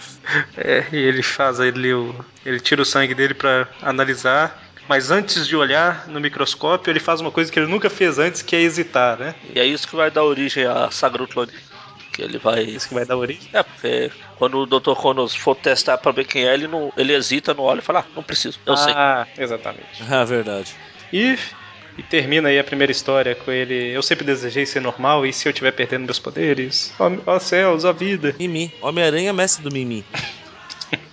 É, 0.55 0.85
e 0.91 0.97
ele 0.97 1.23
faz 1.23 1.59
ele, 1.59 1.93
o, 1.93 2.15
ele 2.45 2.59
tira 2.59 2.81
o 2.81 2.85
sangue 2.85 3.13
dele 3.13 3.33
pra 3.33 3.67
analisar. 3.81 4.61
Mas 4.87 5.11
antes 5.11 5.47
de 5.47 5.55
olhar 5.55 6.07
no 6.09 6.19
microscópio, 6.19 6.91
ele 6.91 6.99
faz 6.99 7.21
uma 7.21 7.31
coisa 7.31 7.49
que 7.49 7.57
ele 7.57 7.67
nunca 7.67 7.89
fez 7.89 8.19
antes, 8.19 8.41
que 8.41 8.55
é 8.55 8.61
hesitar, 8.61 9.17
né? 9.17 9.33
E 9.55 9.59
é 9.59 9.65
isso 9.65 9.87
que 9.87 9.95
vai 9.95 10.11
dar 10.11 10.23
origem 10.23 10.65
à 10.65 10.91
saga 10.91 11.19
do 11.19 11.27
clone. 11.27 11.53
Que 12.13 12.21
ele 12.21 12.37
vai. 12.37 12.61
Isso 12.61 12.87
que 12.87 12.93
vai 12.93 13.05
dar 13.05 13.17
origem. 13.17 13.49
É, 13.51 13.63
porque 13.63 14.11
quando 14.37 14.59
o 14.59 14.65
Dr. 14.65 14.93
Cronos 14.93 15.35
for 15.35 15.55
testar 15.55 15.97
pra 15.97 16.11
ver 16.11 16.25
quem 16.25 16.47
é, 16.47 16.53
ele, 16.53 16.67
não, 16.67 16.93
ele 16.95 17.13
hesita, 17.13 17.53
não 17.53 17.63
olha 17.63 17.79
e 17.79 17.81
fala, 17.81 17.99
ah, 18.01 18.05
não 18.15 18.23
preciso, 18.23 18.59
eu 18.65 18.77
sei. 18.77 18.93
Ah, 18.95 19.27
exatamente. 19.37 20.03
Ah, 20.09 20.23
verdade. 20.23 20.75
E, 21.11 21.37
e 21.97 22.03
termina 22.03 22.49
aí 22.49 22.59
a 22.59 22.63
primeira 22.63 22.91
história 22.91 23.33
com 23.33 23.51
ele. 23.51 23.91
Eu 23.91 24.03
sempre 24.03 24.25
desejei 24.25 24.65
ser 24.65 24.79
normal, 24.79 25.25
e 25.25 25.33
se 25.33 25.47
eu 25.47 25.51
estiver 25.51 25.71
perdendo 25.71 26.05
meus 26.05 26.19
poderes? 26.19 26.93
Ó, 26.99 27.11
ó 27.25 27.39
céus, 27.39 27.83
ó 27.83 27.91
vida. 27.91 28.35
Mimi. 28.39 28.71
Homem-Aranha 28.79 29.31
é 29.31 29.33
mestre 29.33 29.63
do 29.63 29.71
Mimi. 29.71 30.05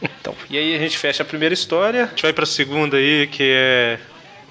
Então, 0.03 0.35
e 0.51 0.59
aí 0.59 0.77
a 0.77 0.79
gente 0.79 0.99
fecha 0.99 1.23
a 1.23 1.27
primeira 1.27 1.55
história. 1.55 2.05
A 2.05 2.07
gente 2.09 2.23
vai 2.23 2.35
pra 2.35 2.45
segunda 2.45 2.99
aí, 2.99 3.27
que 3.27 3.43
é 3.43 3.99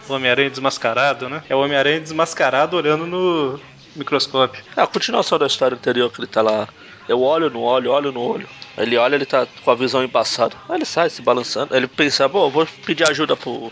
o 0.08 0.14
Homem-Aranha 0.14 0.50
desmascarado, 0.50 1.30
né? 1.30 1.44
É 1.48 1.56
o 1.56 1.60
Homem-Aranha 1.60 2.00
desmascarado 2.00 2.76
olhando 2.76 3.06
no 3.06 3.60
microscópio. 3.95 4.63
É 4.75 4.82
a 4.82 4.88
continuação 4.88 5.38
da 5.38 5.47
história 5.47 5.75
anterior, 5.75 6.12
que 6.12 6.19
ele 6.19 6.28
tá 6.28 6.41
lá. 6.41 6.67
Eu 7.08 7.21
olho, 7.21 7.49
não 7.49 7.62
olho, 7.62 7.91
olho, 7.91 8.12
não 8.12 8.21
olho. 8.21 8.47
Ele 8.78 8.95
olha, 8.97 9.15
ele 9.15 9.25
tá 9.25 9.47
com 9.63 9.71
a 9.71 9.75
visão 9.75 10.04
embaçada. 10.04 10.56
Aí 10.69 10.75
ele 10.78 10.86
sai 10.86 11.10
se 11.10 11.21
balançando. 11.21 11.73
Aí 11.73 11.80
ele 11.80 11.88
pensa, 11.88 12.28
bom, 12.28 12.49
vou 12.49 12.65
pedir 12.86 13.10
ajuda 13.10 13.36
pro 13.36 13.71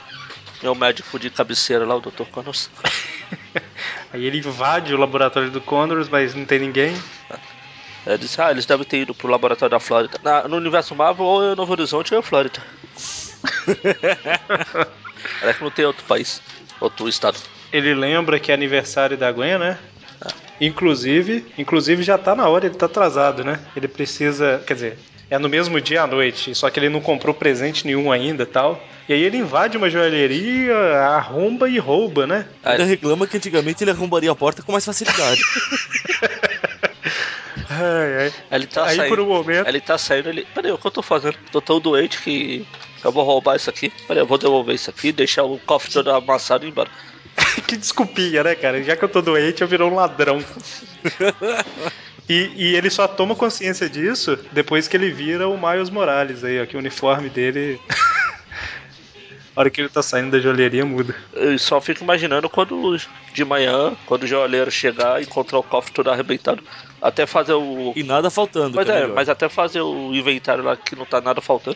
meu 0.63 0.73
médico 0.73 1.19
de 1.19 1.29
cabeceira 1.29 1.85
lá, 1.85 1.95
o 1.95 2.01
Dr. 2.01 2.23
Connors. 2.31 2.69
Aí 4.11 4.25
ele 4.25 4.39
invade 4.39 4.93
o 4.93 4.97
laboratório 4.97 5.51
do 5.51 5.61
Condors, 5.61 6.09
mas 6.09 6.33
não 6.33 6.45
tem 6.45 6.59
ninguém. 6.59 6.95
Ele 8.05 8.17
disse, 8.17 8.41
ah, 8.41 8.49
eles 8.51 8.65
devem 8.65 8.85
ter 8.85 9.01
ido 9.01 9.13
pro 9.13 9.27
laboratório 9.27 9.71
da 9.71 9.79
Flórida. 9.79 10.17
Na- 10.23 10.47
no 10.47 10.55
universo 10.57 10.95
Marvel, 10.95 11.25
ou 11.25 11.51
é 11.51 11.55
Novo 11.55 11.71
Horizonte 11.73 12.13
ou 12.13 12.19
é 12.19 12.23
Flórida. 12.23 12.61
Parece 15.39 15.57
que 15.57 15.63
não 15.63 15.71
tem 15.71 15.85
outro 15.85 16.03
país, 16.05 16.41
outro 16.79 17.07
estado. 17.07 17.37
Ele 17.71 17.93
lembra 17.93 18.39
que 18.39 18.51
é 18.51 18.55
aniversário 18.55 19.17
da 19.17 19.31
Gwen, 19.31 19.57
né? 19.59 19.77
Inclusive, 20.59 21.45
inclusive 21.57 22.03
já 22.03 22.17
tá 22.17 22.35
na 22.35 22.47
hora, 22.47 22.65
ele 22.65 22.75
tá 22.75 22.87
atrasado, 22.87 23.43
né? 23.43 23.59
Ele 23.75 23.87
precisa, 23.87 24.61
quer 24.65 24.73
dizer, 24.73 24.97
é 25.29 25.37
no 25.37 25.49
mesmo 25.49 25.79
dia 25.79 26.03
à 26.03 26.07
noite, 26.07 26.55
só 26.55 26.69
que 26.69 26.79
ele 26.79 26.89
não 26.89 27.01
comprou 27.01 27.33
presente 27.33 27.85
nenhum 27.85 28.11
ainda, 28.11 28.45
tal. 28.45 28.81
E 29.07 29.13
aí 29.13 29.21
ele 29.21 29.37
invade 29.37 29.77
uma 29.77 29.89
joalheria, 29.89 30.75
arromba 30.99 31.69
e 31.69 31.77
rouba, 31.77 32.25
né? 32.25 32.45
Ainda 32.63 32.83
reclama 32.83 33.27
que 33.27 33.37
antigamente 33.37 33.83
ele 33.83 33.91
arrombaria 33.91 34.31
a 34.31 34.35
porta 34.35 34.61
com 34.61 34.71
mais 34.71 34.85
facilidade. 34.85 35.41
Ai, 37.69 38.15
ai. 38.15 38.33
Aí 38.49 38.59
ele 38.59 38.67
tá 38.67 38.85
Aí 38.85 38.95
saindo. 38.95 39.09
por 39.09 39.19
um 39.19 39.27
momento, 39.27 39.65
Aí 39.65 39.71
ele 39.71 39.81
tá 39.81 39.97
saindo, 39.97 40.29
ele. 40.29 40.47
Peraí, 40.53 40.71
o 40.71 40.77
que 40.77 40.87
eu 40.87 40.91
tô 40.91 41.01
fazendo? 41.01 41.37
Tô 41.51 41.61
tão 41.61 41.79
doente 41.79 42.19
que 42.21 42.65
eu 43.03 43.11
vou 43.11 43.23
roubar 43.23 43.55
isso 43.55 43.69
aqui. 43.69 43.91
Peraí, 44.07 44.23
eu 44.23 44.25
vou 44.25 44.37
devolver 44.37 44.73
isso 44.73 44.89
aqui, 44.89 45.11
deixar 45.11 45.43
o 45.43 45.59
cofre 45.59 45.91
todo 45.91 46.09
amassado 46.11 46.65
e 46.65 46.69
ir 46.69 46.71
embora. 46.71 46.89
Que 47.67 47.77
desculpinha, 47.77 48.43
né, 48.43 48.55
cara? 48.55 48.81
Já 48.81 48.95
que 48.95 49.03
eu 49.03 49.09
tô 49.09 49.21
doente, 49.21 49.61
eu 49.61 49.67
virou 49.67 49.91
um 49.91 49.95
ladrão. 49.95 50.43
E, 52.29 52.51
e 52.57 52.75
ele 52.75 52.89
só 52.89 53.07
toma 53.07 53.35
consciência 53.35 53.89
disso 53.89 54.37
depois 54.51 54.85
que 54.85 54.97
ele 54.97 55.09
vira 55.09 55.47
o 55.47 55.57
Miles 55.57 55.89
Morales 55.89 56.43
aí, 56.43 56.61
ó, 56.61 56.65
que 56.65 56.75
o 56.75 56.79
uniforme 56.79 57.29
dele. 57.29 57.79
A 59.57 59.61
hora 59.61 59.71
que 59.71 59.81
ele 59.81 59.89
tá 59.89 60.03
saindo 60.03 60.29
da 60.29 60.39
joalheria 60.39 60.85
muda. 60.85 61.15
Eu 61.33 61.57
só 61.57 61.81
fico 61.81 62.03
imaginando 62.03 62.47
quando 62.47 62.95
de 63.33 63.43
manhã, 63.43 63.97
quando 64.05 64.21
o 64.21 64.27
joalheiro 64.27 64.69
chegar 64.69 65.19
e 65.19 65.23
encontrar 65.23 65.57
o 65.57 65.63
cofre 65.63 65.91
todo 65.91 66.11
arrebentado. 66.11 66.63
Até 67.01 67.25
fazer 67.25 67.53
o. 67.53 67.91
E 67.95 68.03
nada 68.03 68.29
faltando. 68.29 68.75
Mas 68.75 68.87
é, 68.87 69.01
é, 69.01 69.07
mas 69.07 69.27
até 69.27 69.49
fazer 69.49 69.81
o 69.81 70.13
inventário 70.13 70.63
lá 70.63 70.77
que 70.77 70.95
não 70.95 71.07
tá 71.07 71.19
nada 71.19 71.41
faltando. 71.41 71.75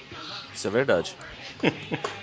Isso 0.53 0.67
é 0.67 0.69
verdade. 0.69 1.15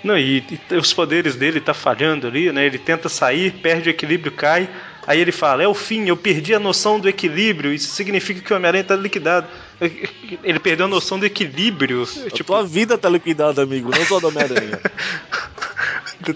Não, 0.02 0.16
e, 0.16 0.44
e 0.70 0.74
os 0.74 0.92
poderes 0.92 1.34
dele 1.34 1.60
tá 1.60 1.74
falhando 1.74 2.26
ali, 2.26 2.52
né? 2.52 2.64
Ele 2.66 2.78
tenta 2.78 3.08
sair, 3.08 3.52
perde 3.52 3.88
o 3.88 3.90
equilíbrio, 3.90 4.32
cai. 4.32 4.68
Aí 5.06 5.20
ele 5.20 5.32
fala: 5.32 5.62
É 5.62 5.66
o 5.66 5.74
fim, 5.74 6.06
eu 6.06 6.16
perdi 6.16 6.54
a 6.54 6.60
noção 6.60 7.00
do 7.00 7.08
equilíbrio. 7.08 7.72
Isso 7.72 7.88
significa 7.94 8.40
que 8.40 8.52
o 8.52 8.56
Homem-Aranha 8.56 8.84
tá 8.84 8.94
liquidado. 8.94 9.48
Ele 9.80 10.58
perdeu 10.58 10.86
a 10.86 10.88
noção 10.88 11.18
do 11.18 11.26
equilíbrio. 11.26 12.02
A 12.26 12.30
Tipo, 12.30 12.44
tua 12.44 12.64
vida 12.66 12.98
tá 12.98 13.08
liquidada, 13.08 13.62
amigo, 13.62 13.90
não 13.90 14.04
só 14.04 14.18
do 14.20 14.28
Homem-Aranha. 14.28 14.80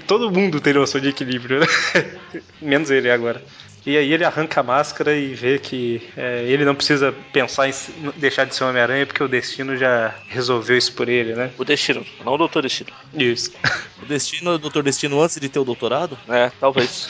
todo 0.07 0.31
mundo 0.31 0.61
tem 0.61 0.73
noção 0.73 1.01
de 1.01 1.09
equilíbrio, 1.09 1.61
né? 1.61 1.67
Menos 2.61 2.91
ele 2.91 3.11
agora. 3.11 3.43
E 3.85 3.97
aí 3.97 4.13
ele 4.13 4.25
arranca 4.25 4.61
a 4.61 4.63
máscara 4.63 5.13
e 5.17 5.35
vê 5.35 5.59
que 5.59 6.09
é, 6.17 6.45
ele 6.47 6.65
não 6.65 6.73
precisa 6.73 7.13
pensar 7.33 7.69
em 7.69 7.73
deixar 8.17 8.45
de 8.45 8.55
ser 8.55 8.63
um 8.63 8.69
Homem-Aranha 8.69 9.05
porque 9.07 9.25
o 9.25 9.27
destino 9.27 9.77
já 9.77 10.15
resolveu 10.29 10.79
isso 10.79 10.93
por 10.93 11.09
ele, 11.09 11.35
né? 11.35 11.51
O 11.59 11.65
destino, 11.65 12.07
não 12.25 12.35
o 12.35 12.39
doutor 12.39 12.63
destino. 12.63 12.91
Isso. 13.13 13.51
O 14.01 14.07
Destino, 14.07 14.53
o 14.53 14.59
Doutor 14.59 14.83
Destino, 14.85 15.21
antes 15.21 15.41
de 15.41 15.49
ter 15.49 15.59
o 15.59 15.65
doutorado, 15.65 16.17
É, 16.29 16.51
talvez. 16.61 17.09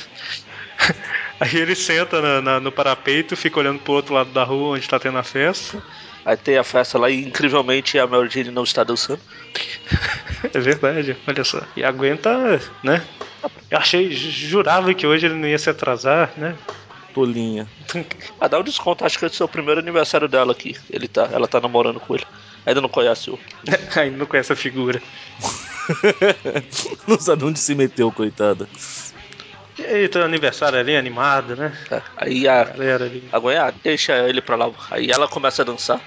Aí 1.42 1.56
ele 1.56 1.74
senta 1.74 2.20
na- 2.22 2.40
na- 2.40 2.60
no 2.60 2.70
parapeito, 2.70 3.36
fica 3.36 3.58
olhando 3.58 3.80
pro 3.80 3.94
outro 3.94 4.14
lado 4.14 4.30
da 4.30 4.44
rua 4.44 4.76
onde 4.76 4.88
tá 4.88 4.96
tendo 5.00 5.18
a 5.18 5.24
festa. 5.24 5.82
Aí 6.24 6.36
tem 6.36 6.56
a 6.56 6.62
festa 6.62 6.96
lá 6.98 7.10
e 7.10 7.24
incrivelmente 7.24 7.98
a 7.98 8.06
Mary 8.06 8.28
Jane 8.30 8.52
não 8.52 8.62
está 8.62 8.84
dançando. 8.84 9.18
É 10.54 10.58
verdade, 10.60 11.16
olha 11.26 11.42
só. 11.42 11.60
E 11.76 11.82
aguenta, 11.82 12.60
né? 12.82 13.04
Eu 13.68 13.78
achei, 13.78 14.12
jurava 14.12 14.94
que 14.94 15.04
hoje 15.04 15.26
ele 15.26 15.34
não 15.34 15.48
ia 15.48 15.58
se 15.58 15.68
atrasar, 15.68 16.30
né? 16.36 16.54
Tolinha. 17.12 17.66
Ah, 18.40 18.46
dá 18.48 18.58
um 18.58 18.62
desconto, 18.64 19.04
acho 19.04 19.18
que 19.18 19.24
esse 19.26 19.40
é 19.40 19.44
o 19.44 19.48
primeiro 19.48 19.80
aniversário 19.80 20.28
dela 20.28 20.52
aqui. 20.52 20.76
Ele 20.90 21.06
tá, 21.08 21.28
ela 21.32 21.46
tá 21.48 21.60
namorando 21.60 21.98
com 22.00 22.14
ele. 22.14 22.24
Ainda 22.66 22.80
não 22.80 22.88
conhece 22.88 23.30
o. 23.30 23.38
Ainda 23.96 24.16
não 24.16 24.26
conhece 24.26 24.52
a 24.52 24.56
figura. 24.56 25.02
não 27.06 27.18
sabe 27.20 27.44
onde 27.44 27.58
se 27.58 27.74
meteu, 27.74 28.10
coitada. 28.12 28.68
E 29.78 29.84
aí, 29.84 30.08
teu 30.08 30.22
aniversário 30.22 30.78
ali, 30.78 30.96
animado, 30.96 31.56
né? 31.56 31.72
É, 31.90 32.02
Aí 32.16 32.46
a, 32.46 32.64
Galera 32.64 33.04
ali. 33.04 33.28
a 33.32 33.68
ah, 33.68 33.72
deixa 33.82 34.12
ele 34.28 34.42
pra 34.42 34.56
lá. 34.56 34.70
Aí 34.90 35.10
ela 35.10 35.26
começa 35.26 35.62
a 35.62 35.64
dançar. 35.64 36.00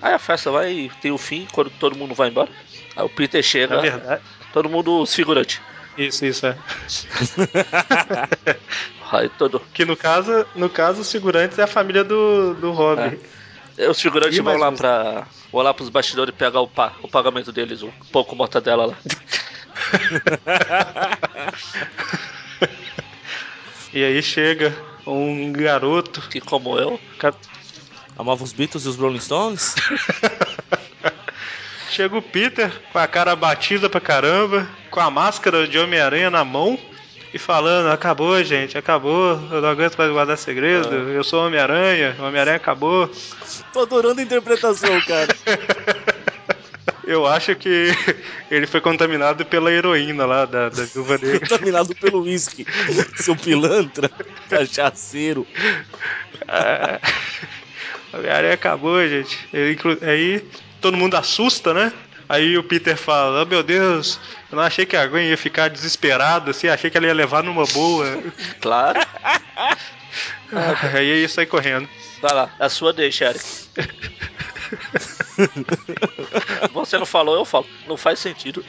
Aí 0.00 0.14
a 0.14 0.18
festa 0.18 0.50
vai, 0.50 0.90
tem 1.00 1.10
o 1.10 1.18
fim, 1.18 1.46
quando 1.52 1.70
todo 1.70 1.96
mundo 1.96 2.14
vai 2.14 2.28
embora. 2.28 2.48
Aí 2.96 3.04
o 3.04 3.08
Peter 3.08 3.42
chega, 3.42 3.76
Na 3.76 3.82
verdade. 3.82 4.22
todo 4.52 4.68
mundo 4.68 5.00
os 5.00 5.14
figurantes. 5.14 5.60
Isso, 5.96 6.24
isso 6.24 6.46
é. 6.46 6.56
Aí 9.12 9.28
todo. 9.30 9.60
Que 9.74 9.84
no 9.84 9.96
caso, 9.96 10.46
no 10.54 10.70
caso, 10.70 11.02
os 11.02 11.12
figurantes 11.12 11.58
é 11.58 11.64
a 11.64 11.66
família 11.66 12.02
do, 12.02 12.54
do 12.54 12.72
Rob. 12.72 13.20
É. 13.78 13.88
Os 13.88 14.00
figurantes 14.00 14.38
E 14.38 14.40
vão 14.40 14.56
lá 14.56 14.72
pra. 14.72 15.26
Vão 15.50 15.62
lá 15.62 15.74
pros 15.74 15.88
bastidores 15.88 16.34
pegar 16.34 16.60
o, 16.60 16.68
pa, 16.68 16.92
o 17.02 17.08
pagamento 17.08 17.52
deles, 17.52 17.82
um 17.82 17.90
pouco 18.10 18.34
mortadela 18.34 18.86
lá. 18.86 18.96
E 23.92 24.04
aí 24.04 24.22
chega 24.22 24.74
um 25.06 25.52
garoto. 25.52 26.20
Que 26.28 26.40
como 26.40 26.78
eu, 26.78 26.98
Amava 28.18 28.44
os 28.44 28.52
Beatles 28.52 28.84
e 28.84 28.88
os 28.88 28.96
Rolling 28.96 29.20
Stones? 29.20 29.74
Chega 31.90 32.16
o 32.16 32.22
Peter 32.22 32.72
com 32.90 32.98
a 32.98 33.06
cara 33.06 33.36
batida 33.36 33.90
pra 33.90 34.00
caramba, 34.00 34.66
com 34.90 35.00
a 35.00 35.10
máscara 35.10 35.68
de 35.68 35.78
Homem-Aranha 35.78 36.30
na 36.30 36.44
mão 36.44 36.78
e 37.34 37.38
falando: 37.38 37.90
Acabou, 37.90 38.42
gente, 38.42 38.78
acabou, 38.78 39.38
eu 39.50 39.60
não 39.60 39.68
aguento 39.68 39.96
mais 39.96 40.10
guardar 40.10 40.38
segredo, 40.38 40.94
eu 40.94 41.22
sou 41.22 41.46
Homem-Aranha, 41.46 42.16
Homem-Aranha 42.18 42.56
acabou. 42.56 43.10
Tô 43.72 43.80
adorando 43.80 44.20
a 44.20 44.24
interpretação, 44.24 45.00
cara. 45.02 45.36
Eu 47.04 47.26
acho 47.26 47.54
que 47.56 47.90
ele 48.50 48.66
foi 48.66 48.80
contaminado 48.80 49.44
pela 49.44 49.72
heroína 49.72 50.24
lá 50.24 50.44
da, 50.44 50.68
da 50.68 50.84
Viúva 50.84 51.18
Negra. 51.18 51.40
Contaminado 51.48 51.94
pelo 51.96 52.22
uísque. 52.22 52.66
Seu 53.16 53.34
pilantra, 53.36 54.10
cachaceiro. 54.48 55.46
O 58.12 58.16
Homem-Aranha 58.16 58.54
acabou, 58.54 59.06
gente. 59.08 59.38
Ele 59.52 59.76
aí 60.02 60.44
todo 60.80 60.96
mundo 60.96 61.16
assusta, 61.16 61.74
né? 61.74 61.92
Aí 62.28 62.56
o 62.56 62.62
Peter 62.62 62.96
fala: 62.96 63.42
oh, 63.42 63.46
Meu 63.46 63.62
Deus, 63.62 64.20
eu 64.50 64.56
não 64.56 64.62
achei 64.62 64.86
que 64.86 64.96
a 64.96 65.06
Gwen 65.06 65.28
ia 65.28 65.36
ficar 65.36 65.68
desesperada 65.68 66.50
assim, 66.50 66.68
achei 66.68 66.88
que 66.90 66.96
ela 66.96 67.06
ia 67.06 67.14
levar 67.14 67.42
numa 67.42 67.64
boa. 67.66 68.22
claro. 68.60 69.00
Aí 70.94 71.06
ele 71.06 71.28
sai 71.28 71.46
correndo. 71.46 71.88
Vai 72.20 72.34
lá, 72.34 72.50
a 72.60 72.68
sua 72.68 72.92
deixa, 72.92 73.24
Eric. 73.24 73.44
Você 76.72 76.98
não 76.98 77.06
falou, 77.06 77.36
eu 77.36 77.44
falo. 77.44 77.66
Não 77.86 77.96
faz 77.96 78.18
sentido. 78.18 78.64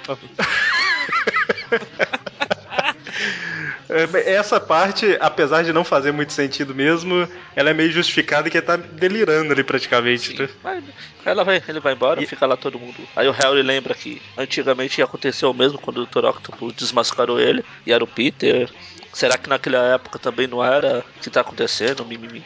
É, 3.89 4.33
Essa 4.33 4.59
parte, 4.59 5.17
apesar 5.19 5.63
de 5.63 5.73
não 5.73 5.83
fazer 5.83 6.11
muito 6.11 6.33
sentido 6.33 6.73
mesmo, 6.73 7.27
ela 7.55 7.69
é 7.69 7.73
meio 7.73 7.91
justificada 7.91 8.49
que 8.49 8.57
ele 8.57 8.65
tá 8.65 8.75
delirando 8.75 9.53
ali 9.53 9.63
praticamente. 9.63 10.41
né? 10.41 10.49
Mas 10.63 10.83
ela 11.25 11.43
vai, 11.43 11.61
ele 11.67 11.79
vai 11.79 11.93
embora, 11.93 12.25
fica 12.25 12.45
lá 12.45 12.57
todo 12.57 12.79
mundo. 12.79 12.95
Aí 13.15 13.27
o 13.27 13.31
Harry 13.31 13.61
lembra 13.61 13.93
que 13.93 14.21
antigamente 14.37 15.01
aconteceu 15.01 15.51
o 15.51 15.53
mesmo 15.53 15.77
quando 15.77 16.01
o 16.01 16.05
Dr. 16.05 16.25
Octopus 16.25 16.73
desmascarou 16.73 17.39
ele 17.39 17.63
e 17.85 17.93
era 17.93 18.03
o 18.03 18.07
Peter. 18.07 18.69
Será 19.13 19.37
que 19.37 19.47
naquela 19.47 19.93
época 19.93 20.17
também 20.17 20.47
não 20.47 20.63
era 20.63 21.05
o 21.17 21.21
que 21.21 21.29
tá 21.29 21.41
acontecendo? 21.41 22.03
Mimimi. 22.03 22.43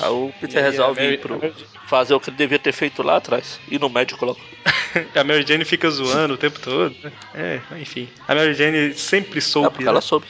Aí 0.00 0.10
o 0.10 0.32
Peter 0.40 0.60
E 0.60 0.64
resolve 0.64 1.02
ir 1.02 1.20
pro, 1.20 1.40
fazer 1.88 2.14
o 2.14 2.20
que 2.20 2.30
ele 2.30 2.36
devia 2.36 2.58
ter 2.58 2.72
feito 2.72 3.02
lá 3.02 3.16
atrás. 3.16 3.58
Ir 3.70 3.80
no 3.80 3.88
médico 3.88 4.24
logo. 4.24 4.38
A 5.14 5.24
Mary 5.24 5.44
Jane 5.46 5.64
fica 5.64 5.88
zoando 5.90 6.34
o 6.34 6.36
tempo 6.36 6.60
todo. 6.60 6.94
né? 7.02 7.12
É, 7.34 7.60
enfim. 7.80 8.08
A 8.26 8.34
Mary 8.34 8.54
Jane 8.54 8.94
sempre 8.94 9.38
É 9.38 9.40
soube. 9.42 9.82
né? 9.82 9.88
ela 9.90 10.00
soube. 10.00 10.26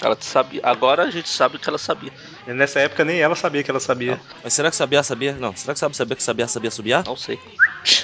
Ela 0.00 0.16
sabia. 0.20 0.60
Agora 0.64 1.04
a 1.04 1.10
gente 1.10 1.28
sabe 1.28 1.58
que 1.58 1.68
ela 1.68 1.78
sabia. 1.78 2.12
Nessa 2.46 2.80
época 2.80 3.04
nem 3.04 3.20
ela 3.20 3.34
sabia 3.36 3.62
que 3.62 3.70
ela 3.70 3.80
sabia. 3.80 4.20
Mas 4.42 4.52
será 4.54 4.70
que 4.70 4.76
sabia, 4.76 5.02
sabia? 5.02 5.32
Não, 5.34 5.54
será 5.54 5.74
que 5.74 5.80
sabe 5.80 5.96
saber 5.96 6.16
que 6.16 6.22
sabia, 6.22 6.48
sabia 6.48 6.70
subiar? 6.70 7.04
Não 7.04 7.16
sei. 7.16 7.38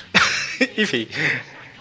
Enfim. 0.76 1.08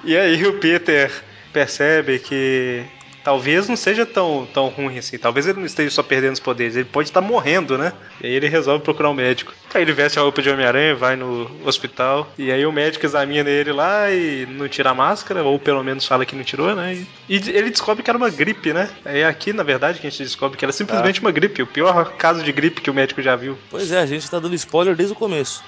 E 0.04 0.15
aí 0.17 0.45
o 0.45 0.60
Peter 0.60 1.12
percebe 1.54 2.19
que 2.19 2.84
talvez 3.28 3.68
não 3.68 3.76
seja 3.76 4.06
tão, 4.06 4.48
tão 4.54 4.70
ruim 4.70 4.98
assim. 4.98 5.18
Talvez 5.18 5.46
ele 5.46 5.60
não 5.60 5.66
esteja 5.66 5.90
só 5.90 6.02
perdendo 6.02 6.32
os 6.32 6.40
poderes, 6.40 6.78
ele 6.78 6.86
pode 6.86 7.10
estar 7.10 7.20
morrendo, 7.20 7.78
né? 7.78 7.92
E 8.22 8.28
aí 8.28 8.32
ele 8.32 8.48
resolve 8.48 8.82
procurar 8.82 9.10
um 9.10 9.13
médico. 9.13 9.54
Aí 9.76 9.82
ele 9.82 9.92
veste 9.92 10.18
a 10.18 10.22
roupa 10.22 10.42
de 10.42 10.50
Homem-Aranha, 10.50 10.96
vai 10.96 11.18
no 11.18 11.52
hospital. 11.66 12.32
E 12.38 12.50
aí 12.54 12.66
o 12.66 12.72
médico 12.72 13.06
examina 13.06 13.50
ele 13.50 13.74
lá 13.74 14.10
e 14.10 14.46
não 14.46 14.70
tira 14.70 14.92
a 14.92 14.94
máscara, 14.94 15.44
ou 15.44 15.60
pelo 15.60 15.84
menos 15.84 16.08
fala 16.08 16.26
que 16.26 16.38
não 16.38 16.44
tirou, 16.46 16.74
né? 16.74 17.06
E, 17.28 17.36
e 17.36 17.50
ele 17.50 17.70
descobre 17.70 18.02
que 18.02 18.10
era 18.10 18.18
uma 18.18 18.30
gripe, 18.30 18.72
né? 18.72 18.90
É 19.04 19.26
aqui, 19.26 19.52
na 19.52 19.62
verdade, 19.62 20.00
que 20.00 20.08
a 20.08 20.10
gente 20.10 20.24
descobre 20.24 20.58
que 20.58 20.63
era 20.63 20.72
simplesmente 20.72 21.20
uma 21.20 21.32
gripe. 21.32 21.62
O 21.62 21.68
pior 21.68 22.13
caso 22.13 22.42
de 22.42 22.52
gripe 22.54 22.80
que 22.80 22.90
o 22.90 22.94
médico 22.94 23.22
já 23.22 23.36
viu. 23.36 23.58
Pois 23.70 23.92
é, 23.92 24.00
a 24.00 24.06
gente 24.06 24.32
tá 24.32 24.40
dando 24.40 24.56
spoiler 24.56 24.96
desde 24.96 25.12
o 25.12 25.18
começo. 25.18 25.62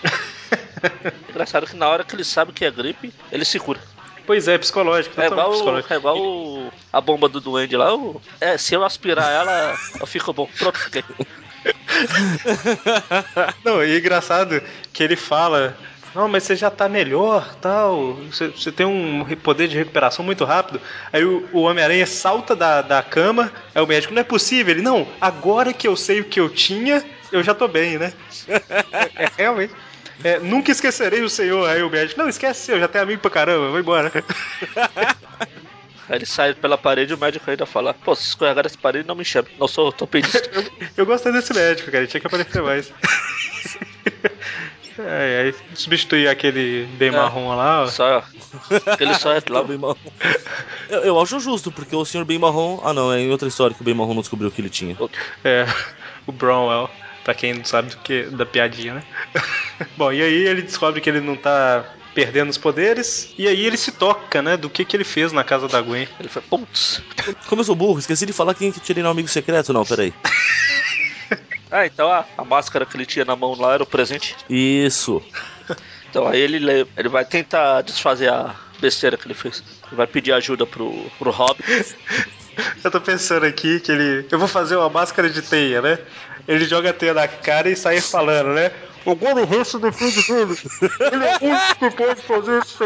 Engraçado 1.29 1.67
que 1.67 1.75
na 1.75 1.89
hora 1.89 2.05
que 2.05 2.15
ele 2.15 2.23
sabe 2.23 2.53
que 2.53 2.63
é 2.63 2.71
gripe, 2.71 3.11
ele 3.33 3.43
se 3.43 3.59
cura. 3.59 3.81
Pois 4.29 4.47
é, 4.47 4.59
psicológico. 4.59 5.19
É 5.19 5.25
igual, 5.25 5.49
psicológico. 5.49 5.91
é 5.91 5.97
igual 5.97 6.15
o- 6.15 6.71
a 6.93 7.01
bomba 7.01 7.27
do 7.27 7.41
duende 7.41 7.75
lá. 7.75 7.95
o- 7.95 8.21
é, 8.39 8.59
se 8.59 8.75
eu 8.75 8.83
aspirar 8.83 9.31
ela, 9.31 9.75
eu 9.99 10.05
fico 10.05 10.31
bom. 10.31 10.47
Pronto, 10.59 10.77
fiquei. 10.77 11.03
Não, 13.65 13.83
e 13.83 13.95
é 13.95 13.97
engraçado 13.97 14.61
que 14.93 15.01
ele 15.01 15.15
fala. 15.15 15.75
Não, 16.13 16.27
mas 16.27 16.43
você 16.43 16.55
já 16.55 16.69
tá 16.69 16.87
melhor, 16.87 17.55
tal. 17.55 18.13
Você, 18.31 18.49
você 18.49 18.71
tem 18.71 18.85
um 18.85 19.25
poder 19.41 19.67
de 19.67 19.75
recuperação 19.77 20.23
muito 20.23 20.45
rápido. 20.45 20.79
Aí 21.11 21.25
o, 21.25 21.49
o 21.51 21.61
Homem-Aranha 21.61 22.05
salta 22.05 22.55
da, 22.55 22.83
da 22.83 23.01
cama. 23.01 23.51
Aí 23.73 23.81
o 23.81 23.87
médico, 23.87 24.13
não 24.13 24.21
é 24.21 24.23
possível. 24.23 24.75
Ele, 24.75 24.83
não, 24.83 25.07
agora 25.19 25.73
que 25.73 25.87
eu 25.87 25.95
sei 25.95 26.21
o 26.21 26.25
que 26.25 26.39
eu 26.39 26.49
tinha, 26.49 27.03
eu 27.31 27.41
já 27.41 27.55
tô 27.55 27.67
bem, 27.67 27.97
né? 27.97 28.13
é, 28.47 29.23
é, 29.23 29.31
realmente. 29.37 29.73
É, 30.23 30.39
nunca 30.39 30.71
esquecerei 30.71 31.21
o 31.21 31.29
senhor. 31.29 31.67
Aí 31.69 31.81
o 31.81 31.89
médico, 31.89 32.19
não, 32.19 32.27
esquece, 32.29 32.71
eu 32.71 32.79
já 32.79 32.87
tenho 32.87 33.03
amigo 33.03 33.21
pra 33.21 33.31
caramba, 33.31 33.69
vou 33.69 33.79
embora. 33.79 34.11
Aí 36.09 36.15
ele 36.17 36.25
sai 36.25 36.53
pela 36.53 36.77
parede 36.77 37.11
e 37.13 37.15
o 37.15 37.19
médico 37.19 37.49
ainda 37.49 37.65
fala: 37.65 37.93
Pô, 37.93 38.15
se 38.15 38.27
escorregar 38.27 38.65
essa 38.65 38.77
parede, 38.77 39.07
não 39.07 39.15
me 39.15 39.23
chame. 39.23 39.47
Não 39.59 39.67
sou 39.67 39.85
ortopedista. 39.87 40.49
Eu, 40.51 40.63
eu 40.97 41.05
gostei 41.05 41.31
desse 41.31 41.53
médico, 41.53 41.85
cara. 41.91 41.99
Ele 41.99 42.07
tinha 42.07 42.19
que 42.19 42.27
aparecer 42.27 42.61
mais. 42.61 42.91
É, 45.01 45.43
aí 45.45 45.55
substituir 45.75 46.27
aquele 46.27 46.85
bem 46.97 47.09
marrom 47.09 47.55
lá, 47.55 47.83
ó. 47.83 47.87
só. 47.87 48.21
Ele 48.99 49.13
só 49.13 49.29
Tá 49.31 49.35
reclama. 49.35 49.67
bem 49.69 49.77
marrom. 49.77 49.95
Eu, 50.89 50.99
eu 51.03 51.21
acho 51.21 51.39
justo, 51.39 51.71
porque 51.71 51.95
o 51.95 52.03
senhor 52.03 52.25
bem 52.25 52.37
marrom. 52.37 52.81
Ah, 52.83 52.93
não, 52.93 53.13
é 53.13 53.21
em 53.21 53.31
outra 53.31 53.47
história 53.47 53.73
que 53.73 53.81
o 53.81 53.85
bem 53.85 53.93
marrom 53.93 54.13
não 54.13 54.21
descobriu 54.21 54.49
o 54.49 54.51
que 54.51 54.59
ele 54.59 54.69
tinha. 54.69 54.97
É, 55.45 55.65
o 56.27 56.33
Bromwell, 56.33 56.89
pra 57.29 57.35
quem 57.35 57.53
não 57.53 57.63
sabe 57.63 57.89
do 57.91 57.97
que 57.97 58.23
da 58.23 58.43
piadinha, 58.45 58.95
né? 58.95 59.03
Bom, 59.95 60.11
e 60.11 60.19
aí 60.21 60.47
ele 60.47 60.63
descobre 60.63 60.99
que 60.99 61.07
ele 61.07 61.21
não 61.21 61.35
tá 61.35 61.85
perdendo 62.15 62.49
os 62.49 62.57
poderes, 62.57 63.31
e 63.37 63.47
aí 63.47 63.63
ele 63.65 63.77
se 63.77 63.91
toca, 63.91 64.41
né, 64.41 64.57
do 64.57 64.67
que 64.67 64.83
que 64.83 64.97
ele 64.97 65.03
fez 65.03 65.31
na 65.31 65.43
casa 65.43 65.67
da 65.67 65.79
Gwen. 65.79 66.07
Ele 66.19 66.27
foi, 66.27 66.41
putz. 66.41 67.03
Como 67.47 67.61
eu 67.61 67.65
sou 67.65 67.75
burro, 67.75 67.99
esqueci 67.99 68.25
de 68.25 68.33
falar 68.33 68.55
quem 68.55 68.71
que 68.71 68.79
tirei 68.79 69.03
no 69.03 69.09
amigo 69.09 69.27
secreto. 69.27 69.71
Não, 69.71 69.85
peraí. 69.85 70.11
Ah, 71.71 71.85
então 71.85 72.11
a, 72.11 72.25
a 72.35 72.43
máscara 72.43 72.83
que 72.83 72.97
ele 72.97 73.05
tinha 73.05 73.23
na 73.23 73.35
mão 73.35 73.53
lá 73.53 73.75
era 73.75 73.83
o 73.83 73.85
presente. 73.85 74.35
Isso. 74.49 75.21
Então 76.09 76.27
aí 76.27 76.39
ele, 76.41 76.57
le- 76.57 76.87
ele 76.97 77.09
vai 77.09 77.23
tentar 77.23 77.83
desfazer 77.83 78.27
a 78.33 78.55
besteira 78.81 79.15
que 79.15 79.27
ele 79.27 79.35
fez. 79.35 79.63
Ele 79.85 79.95
vai 79.95 80.07
pedir 80.07 80.33
ajuda 80.33 80.65
pro, 80.65 80.91
pro 81.19 81.29
Rob. 81.29 81.55
Eu 82.83 82.89
tô 82.89 82.99
pensando 82.99 83.45
aqui 83.45 83.79
que 83.81 83.91
ele. 83.91 84.25
Eu 84.31 84.39
vou 84.39 84.47
fazer 84.47 84.75
uma 84.77 84.89
máscara 84.89 85.29
de 85.29 85.43
teia, 85.43 85.79
né? 85.79 85.99
Ele 86.49 86.65
joga 86.65 86.89
a 86.89 86.93
teia 86.93 87.13
na 87.13 87.27
cara 87.27 87.69
e 87.69 87.75
sai 87.75 88.01
falando, 88.01 88.55
né? 88.55 88.71
Agora 89.05 89.43
o 89.43 89.45
resto 89.45 89.77
depende 89.77 90.23
dele. 90.23 90.57
Ele 91.11 91.25
é 91.25 91.37
o 91.39 91.45
único 91.45 91.75
que 91.77 91.91
pode 91.91 92.21
fazer 92.23 92.63
isso. 92.63 92.83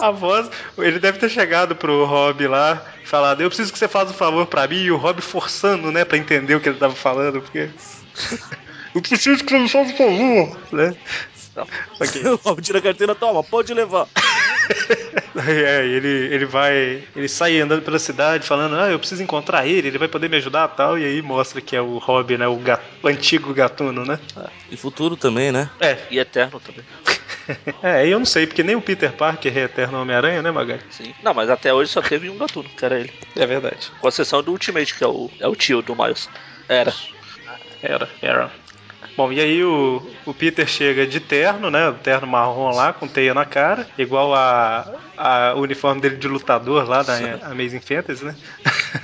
A 0.00 0.10
voz, 0.10 0.50
ele 0.78 0.98
deve 0.98 1.18
ter 1.18 1.28
chegado 1.28 1.76
pro 1.76 2.06
Rob 2.06 2.48
lá, 2.48 2.82
falado, 3.04 3.42
eu 3.42 3.50
preciso 3.50 3.70
que 3.70 3.78
você 3.78 3.86
faça 3.86 4.12
um 4.12 4.14
favor 4.14 4.46
pra 4.46 4.66
mim, 4.66 4.82
e 4.82 4.90
o 4.90 4.96
Rob 4.96 5.20
forçando, 5.20 5.92
né, 5.92 6.06
pra 6.06 6.16
entender 6.16 6.54
o 6.54 6.60
que 6.60 6.70
ele 6.70 6.78
tava 6.78 6.94
falando, 6.94 7.42
porque. 7.42 7.68
Eu 8.94 9.02
preciso 9.02 9.44
que 9.44 9.50
você 9.50 9.58
me 9.58 9.68
faça 9.68 9.92
um 9.92 9.96
favor, 9.96 10.58
né? 10.72 10.96
Não. 11.54 11.66
Ok. 12.00 12.22
O 12.26 12.36
Rob 12.36 12.62
tira 12.62 12.78
a 12.78 12.82
carteira, 12.82 13.14
toma, 13.14 13.44
pode 13.44 13.74
levar. 13.74 14.08
é, 15.46 15.84
ele, 15.84 16.08
ele 16.08 16.46
vai. 16.46 17.04
Ele 17.14 17.28
sai 17.28 17.60
andando 17.60 17.82
pela 17.82 17.98
cidade 17.98 18.46
falando, 18.46 18.76
ah, 18.76 18.90
eu 18.90 18.98
preciso 18.98 19.22
encontrar 19.22 19.66
ele, 19.66 19.88
ele 19.88 19.98
vai 19.98 20.08
poder 20.08 20.28
me 20.28 20.36
ajudar 20.36 20.68
tal. 20.68 20.98
E 20.98 21.04
aí 21.04 21.20
mostra 21.20 21.60
que 21.60 21.76
é 21.76 21.80
o 21.80 21.98
Rob, 21.98 22.36
né? 22.38 22.46
O, 22.46 22.56
gato, 22.56 22.84
o 23.02 23.08
antigo 23.08 23.52
gatuno, 23.52 24.04
né? 24.04 24.18
E 24.70 24.76
futuro 24.76 25.16
também, 25.16 25.52
né? 25.52 25.70
É. 25.80 25.98
E 26.10 26.18
eterno 26.18 26.60
também. 26.60 26.84
É, 27.80 28.04
eu 28.08 28.18
não 28.18 28.26
sei, 28.26 28.44
porque 28.44 28.64
nem 28.64 28.74
o 28.74 28.80
Peter 28.80 29.12
Parker 29.12 29.56
é 29.56 29.60
eterno 29.62 30.02
Homem-Aranha, 30.02 30.42
né, 30.42 30.50
Magali? 30.50 30.80
Sim. 30.90 31.14
Não, 31.22 31.32
mas 31.32 31.48
até 31.48 31.72
hoje 31.72 31.92
só 31.92 32.02
teve 32.02 32.28
um 32.28 32.36
gatuno, 32.36 32.68
que 32.68 32.84
era 32.84 32.98
ele. 32.98 33.12
É 33.36 33.46
verdade. 33.46 33.92
Com 34.00 34.08
exceção 34.08 34.42
do 34.42 34.50
Ultimate, 34.50 34.92
que 34.92 35.04
é 35.04 35.06
o, 35.06 35.30
é 35.38 35.46
o 35.46 35.54
tio 35.54 35.80
do 35.80 35.94
Miles. 35.94 36.28
Era. 36.68 36.92
Era, 37.80 38.08
era. 38.20 38.50
Bom, 39.16 39.32
e 39.32 39.40
aí 39.40 39.64
o, 39.64 40.02
o 40.26 40.34
Peter 40.34 40.66
chega 40.66 41.06
de 41.06 41.20
terno, 41.20 41.70
né? 41.70 41.94
Terno 42.02 42.26
marrom 42.26 42.70
lá, 42.70 42.92
com 42.92 43.08
teia 43.08 43.32
na 43.32 43.46
cara, 43.46 43.86
igual 43.96 44.34
a, 44.34 44.94
a 45.16 45.54
uniforme 45.54 46.00
dele 46.02 46.16
de 46.16 46.28
lutador 46.28 46.86
lá 46.86 47.02
da 47.02 47.14
Amazing 47.50 47.80
Fantasy, 47.80 48.24
né? 48.24 48.36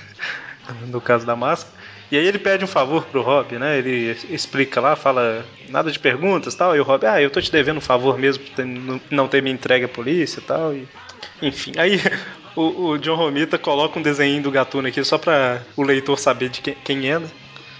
no 0.88 1.00
caso 1.00 1.24
da 1.24 1.34
máscara. 1.34 1.82
E 2.10 2.18
aí 2.18 2.26
ele 2.26 2.38
pede 2.38 2.62
um 2.62 2.68
favor 2.68 3.06
pro 3.06 3.22
Rob, 3.22 3.58
né? 3.58 3.78
Ele 3.78 4.14
explica 4.28 4.82
lá, 4.82 4.94
fala 4.94 5.46
nada 5.70 5.90
de 5.90 5.98
perguntas 5.98 6.54
tal. 6.54 6.76
E 6.76 6.80
o 6.80 6.84
Rob, 6.84 7.06
ah, 7.06 7.22
eu 7.22 7.30
tô 7.30 7.40
te 7.40 7.50
devendo 7.50 7.78
um 7.78 7.80
favor 7.80 8.18
mesmo 8.18 8.44
por 8.44 8.64
não 9.10 9.26
ter 9.26 9.42
me 9.42 9.50
entregue 9.50 9.86
à 9.86 9.88
polícia 9.88 10.38
e 10.38 10.42
tal. 10.42 10.74
E, 10.74 10.86
enfim, 11.40 11.72
aí 11.78 11.98
o, 12.54 12.90
o 12.90 12.98
John 12.98 13.16
Romita 13.16 13.56
coloca 13.56 13.98
um 13.98 14.02
desenho 14.02 14.42
do 14.42 14.50
Gatuno 14.50 14.88
aqui 14.88 15.02
só 15.02 15.16
pra 15.16 15.62
o 15.74 15.82
leitor 15.82 16.18
saber 16.18 16.50
de 16.50 16.60
quem, 16.60 16.76
quem 16.84 17.10
é, 17.10 17.18
né? 17.18 17.28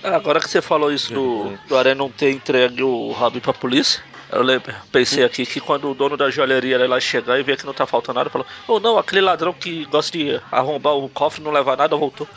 Ah, 0.03 0.17
Agora 0.17 0.41
que 0.41 0.49
você 0.49 0.61
falou 0.61 0.93
isso 0.93 1.13
do, 1.13 1.57
do 1.69 1.77
Aranha 1.77 1.95
não 1.95 2.11
ter 2.11 2.31
entregue 2.31 2.83
o 2.83 3.13
Robin 3.13 3.41
pra 3.41 3.53
polícia, 3.53 4.03
eu 4.33 4.43
lembro, 4.43 4.75
pensei 4.91 5.23
aqui 5.23 5.45
que 5.45 5.61
quando 5.61 5.91
o 5.91 5.95
dono 5.95 6.17
da 6.17 6.31
joalheria 6.31 6.89
lá 6.89 6.99
chegar 6.99 7.39
e 7.39 7.43
ver 7.43 7.59
que 7.59 7.67
não 7.67 7.75
tá 7.75 7.87
faltando 7.87 8.19
nada, 8.19 8.31
falou: 8.31 8.47
Oh 8.67 8.81
não, 8.81 8.97
aquele 8.97 9.21
ladrão 9.21 9.53
que 9.53 9.85
gosta 9.85 10.17
de 10.17 10.41
arrombar 10.51 10.95
o 10.95 11.07
cofre 11.11 11.43
e 11.43 11.45
não 11.45 11.53
levar 11.53 11.77
nada 11.77 11.95
voltou. 11.95 12.27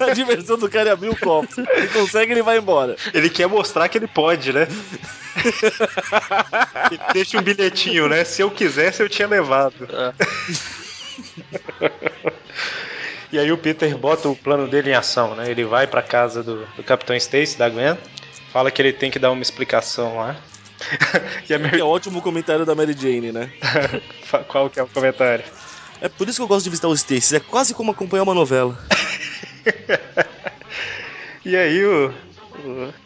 A 0.00 0.12
diversão 0.14 0.58
do 0.58 0.70
cara 0.70 0.88
é 0.88 0.92
abrir 0.92 1.10
o 1.10 1.16
copo. 1.16 1.60
Ele 1.60 1.88
consegue, 1.88 2.32
ele 2.32 2.42
vai 2.42 2.58
embora. 2.58 2.96
Ele 3.12 3.30
quer 3.30 3.46
mostrar 3.46 3.88
que 3.88 3.98
ele 3.98 4.08
pode, 4.08 4.52
né? 4.52 4.66
Ele 6.90 7.00
deixa 7.12 7.38
um 7.38 7.42
bilhetinho, 7.42 8.08
né? 8.08 8.24
Se 8.24 8.42
eu 8.42 8.50
quisesse, 8.50 9.00
eu 9.00 9.08
tinha 9.08 9.28
levado. 9.28 9.76
E 13.32 13.38
aí 13.38 13.50
o 13.52 13.58
Peter 13.58 13.96
bota 13.96 14.28
o 14.28 14.34
plano 14.36 14.66
dele 14.68 14.90
em 14.90 14.94
ação, 14.94 15.34
né? 15.36 15.50
Ele 15.50 15.64
vai 15.64 15.86
pra 15.86 16.02
casa 16.02 16.42
do, 16.42 16.66
do 16.76 16.82
Capitão 16.82 17.14
Stacy, 17.16 17.56
da 17.56 17.68
Gwen, 17.68 17.96
fala 18.52 18.70
que 18.70 18.82
ele 18.82 18.92
tem 18.92 19.10
que 19.10 19.18
dar 19.20 19.30
uma 19.30 19.42
explicação 19.42 20.16
lá. 20.16 20.36
e 21.48 21.54
a 21.54 21.58
Que 21.58 21.58
Mary... 21.58 21.80
é 21.80 21.84
ótimo 21.84 22.18
o 22.18 22.22
comentário 22.22 22.66
da 22.66 22.74
Mary 22.74 22.92
Jane, 22.98 23.30
né? 23.30 23.52
Qual 24.48 24.68
que 24.68 24.80
é 24.80 24.82
o 24.82 24.88
comentário? 24.88 25.44
É 26.00 26.08
por 26.08 26.28
isso 26.28 26.38
que 26.38 26.42
eu 26.42 26.48
gosto 26.48 26.64
de 26.64 26.70
visitar 26.70 26.88
os 26.88 26.98
Stacy. 27.00 27.36
É 27.36 27.40
quase 27.40 27.72
como 27.74 27.92
acompanhar 27.92 28.22
uma 28.24 28.34
novela. 28.34 28.76
E 31.42 31.56
aí 31.56 31.82
o- 31.86 32.12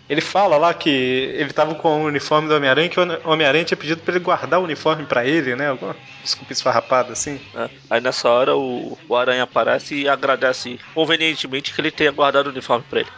ele 0.09 0.21
fala 0.21 0.57
lá 0.57 0.73
que 0.75 0.90
ele 0.90 1.53
tava 1.53 1.75
com 1.75 2.03
o 2.03 2.07
uniforme 2.07 2.49
do 2.49 2.55
Homem-Aranha 2.55 2.88
que 2.88 3.01
o 3.01 3.31
Homem-Aranha 3.31 3.64
tinha 3.64 3.77
pedido 3.77 4.03
pra 4.03 4.14
ele 4.14 4.25
guardar 4.25 4.61
o 4.61 4.64
uniforme 4.64 5.05
pra 5.05 5.25
ele, 5.27 5.55
né? 5.57 5.69
Alguma 5.69 5.97
desculpa 6.23 6.53
esfarrapada 6.53 7.12
assim. 7.12 7.40
né? 7.53 7.71
Aí 7.90 8.01
nessa 8.01 8.29
hora 8.29 8.57
o, 8.57 8.99
o 9.09 9.17
Aranha 9.17 9.45
aparece 9.45 9.95
e 9.95 10.09
agradece 10.09 10.79
convenientemente 10.95 11.73
que 11.73 11.81
ele 11.81 11.90
tenha 11.90 12.11
guardado 12.11 12.47
o 12.47 12.51
uniforme 12.51 12.85
pra 12.88 13.01
ele. 13.01 13.11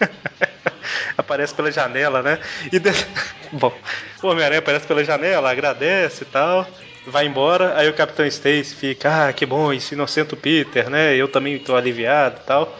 aparece 1.16 1.54
pela 1.54 1.70
janela, 1.70 2.22
né? 2.22 2.38
E 2.72 2.78
de... 2.78 2.90
Bom, 3.52 3.72
o 4.22 4.28
Homem-Aranha 4.28 4.58
aparece 4.58 4.86
pela 4.86 5.04
janela, 5.04 5.50
agradece 5.50 6.24
e 6.24 6.26
tal, 6.26 6.66
vai 7.06 7.26
embora, 7.26 7.76
aí 7.76 7.88
o 7.88 7.94
Capitão 7.94 8.26
Stacy 8.26 8.74
fica, 8.74 9.28
ah, 9.28 9.32
que 9.32 9.46
bom, 9.46 9.72
isso 9.72 9.94
inocenta 9.94 10.34
o 10.34 10.38
Peter, 10.38 10.90
né? 10.90 11.14
Eu 11.14 11.28
também 11.28 11.58
tô 11.58 11.76
aliviado 11.76 12.40
e 12.42 12.46
tal. 12.46 12.76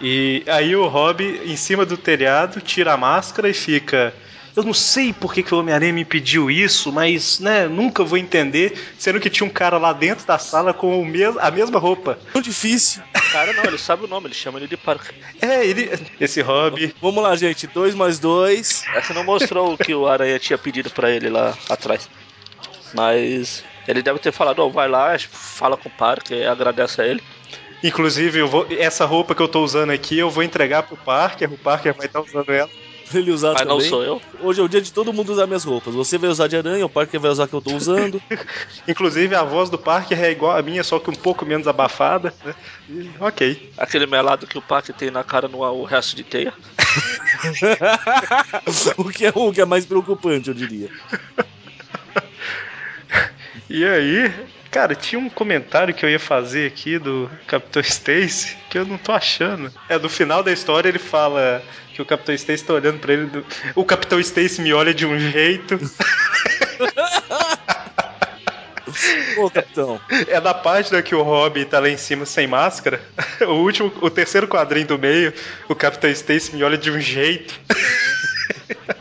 E 0.00 0.44
aí 0.46 0.74
o 0.76 0.86
Rob, 0.88 1.22
em 1.22 1.56
cima 1.56 1.86
do 1.86 1.96
telhado, 1.96 2.60
tira 2.60 2.92
a 2.92 2.96
máscara 2.96 3.48
e 3.48 3.54
fica. 3.54 4.14
Eu 4.54 4.62
não 4.62 4.72
sei 4.72 5.12
por 5.12 5.34
que, 5.34 5.42
que 5.42 5.54
o 5.54 5.58
Homem-Aranha 5.58 5.92
me 5.92 6.04
pediu 6.04 6.50
isso, 6.50 6.90
mas, 6.90 7.38
né, 7.40 7.68
nunca 7.68 8.02
vou 8.02 8.16
entender, 8.16 8.72
sendo 8.98 9.20
que 9.20 9.28
tinha 9.28 9.46
um 9.46 9.52
cara 9.52 9.76
lá 9.76 9.92
dentro 9.92 10.26
da 10.26 10.38
sala 10.38 10.72
com 10.72 10.98
o 10.98 11.04
mes 11.04 11.36
a 11.36 11.50
mesma 11.50 11.78
roupa. 11.78 12.18
Tão 12.32 12.40
difícil. 12.40 13.02
Cara, 13.32 13.52
não, 13.52 13.64
ele 13.64 13.76
sabe 13.76 14.04
o 14.04 14.08
nome, 14.08 14.28
ele 14.28 14.34
chama 14.34 14.58
ele 14.58 14.66
de 14.66 14.78
Parker. 14.78 15.14
É, 15.42 15.66
ele. 15.66 15.90
Esse 16.18 16.40
Rob. 16.40 16.94
Vamos 17.02 17.22
lá, 17.22 17.36
gente. 17.36 17.66
Dois 17.66 17.94
mais 17.94 18.18
dois. 18.18 18.82
Essa 18.94 19.12
não 19.12 19.24
mostrou 19.24 19.74
o 19.74 19.78
que 19.78 19.94
o 19.94 20.06
Aranha 20.06 20.38
tinha 20.38 20.56
pedido 20.56 20.88
pra 20.88 21.10
ele 21.10 21.28
lá 21.28 21.54
atrás. 21.68 22.08
Mas 22.94 23.62
ele 23.86 24.02
deve 24.02 24.18
ter 24.18 24.32
falado, 24.32 24.60
ó, 24.60 24.68
vai 24.68 24.88
lá, 24.88 25.16
fala 25.18 25.76
com 25.76 25.88
o 25.88 25.92
Parker, 25.92 26.50
agradece 26.50 27.00
a 27.00 27.06
ele. 27.06 27.22
Inclusive, 27.82 28.38
eu 28.38 28.48
vou, 28.48 28.66
essa 28.70 29.04
roupa 29.04 29.34
que 29.34 29.42
eu 29.42 29.48
tô 29.48 29.62
usando 29.62 29.90
aqui, 29.90 30.18
eu 30.18 30.30
vou 30.30 30.42
entregar 30.42 30.82
pro 30.82 30.96
Parker, 30.96 31.52
o 31.52 31.58
Parker 31.58 31.94
vai 31.94 32.06
estar 32.06 32.20
usando 32.20 32.50
ela. 32.50 32.70
Pra 33.08 33.20
ele 33.20 33.30
usar 33.30 33.52
Mas 33.52 33.62
também. 33.62 33.78
não 33.78 33.80
sou 33.80 34.02
eu. 34.02 34.20
Hoje 34.40 34.60
é 34.60 34.64
o 34.64 34.68
dia 34.68 34.80
de 34.80 34.92
todo 34.92 35.12
mundo 35.12 35.30
usar 35.30 35.46
minhas 35.46 35.62
roupas. 35.62 35.94
Você 35.94 36.18
vai 36.18 36.28
usar 36.28 36.48
de 36.48 36.56
aranha, 36.56 36.84
o 36.84 36.88
Parker 36.88 37.20
vai 37.20 37.30
usar 37.30 37.46
que 37.46 37.54
eu 37.54 37.62
tô 37.62 37.72
usando. 37.72 38.20
Inclusive, 38.88 39.32
a 39.34 39.44
voz 39.44 39.70
do 39.70 39.78
Parker 39.78 40.20
é 40.20 40.32
igual 40.32 40.56
a 40.56 40.62
minha, 40.62 40.82
só 40.82 40.98
que 40.98 41.08
um 41.08 41.14
pouco 41.14 41.46
menos 41.46 41.68
abafada. 41.68 42.34
Né? 42.44 42.54
E, 42.88 43.10
ok. 43.20 43.72
Aquele 43.78 44.06
melado 44.06 44.46
que 44.46 44.58
o 44.58 44.62
Parker 44.62 44.94
tem 44.94 45.10
na 45.10 45.22
cara 45.22 45.46
no 45.46 45.58
o 45.58 45.84
resto 45.84 46.16
de 46.16 46.24
teia. 46.24 46.52
o, 48.98 49.08
que 49.08 49.26
é, 49.26 49.32
o 49.32 49.52
que 49.52 49.60
é 49.60 49.64
mais 49.64 49.86
preocupante, 49.86 50.48
eu 50.48 50.54
diria. 50.54 50.90
E 53.68 53.84
aí, 53.84 54.32
cara, 54.70 54.94
tinha 54.94 55.18
um 55.18 55.28
comentário 55.28 55.92
que 55.92 56.04
eu 56.04 56.10
ia 56.10 56.20
fazer 56.20 56.66
aqui 56.68 56.98
do 56.98 57.28
Capitão 57.46 57.82
Stacy 57.82 58.56
que 58.70 58.78
eu 58.78 58.84
não 58.84 58.96
tô 58.96 59.12
achando. 59.12 59.72
É, 59.88 59.98
do 59.98 60.08
final 60.08 60.42
da 60.42 60.52
história 60.52 60.88
ele 60.88 60.98
fala 60.98 61.62
que 61.92 62.00
o 62.00 62.04
Capitão 62.06 62.34
Stacy 62.34 62.64
tá 62.64 62.74
olhando 62.74 62.98
pra 63.00 63.12
ele. 63.12 63.26
do- 63.26 63.44
O 63.74 63.84
Capitão 63.84 64.20
Stacy 64.20 64.60
me 64.60 64.72
olha 64.72 64.94
de 64.94 65.04
um 65.06 65.18
jeito. 65.18 65.78
Ô, 69.36 69.50
capitão. 69.50 70.00
É 70.28 70.40
na 70.40 70.54
página 70.54 71.02
que 71.02 71.14
o 71.14 71.22
Rob 71.22 71.62
tá 71.66 71.80
lá 71.80 71.88
em 71.88 71.96
cima 71.96 72.24
sem 72.24 72.46
máscara. 72.46 73.00
O 73.46 73.52
último, 73.64 73.92
o 74.00 74.08
terceiro 74.08 74.48
quadrinho 74.48 74.86
do 74.86 74.98
meio, 74.98 75.34
o 75.68 75.74
Capitão 75.74 76.08
Stacy 76.10 76.54
me 76.56 76.62
olha 76.64 76.78
de 76.78 76.90
um 76.90 77.00
jeito. 77.00 77.54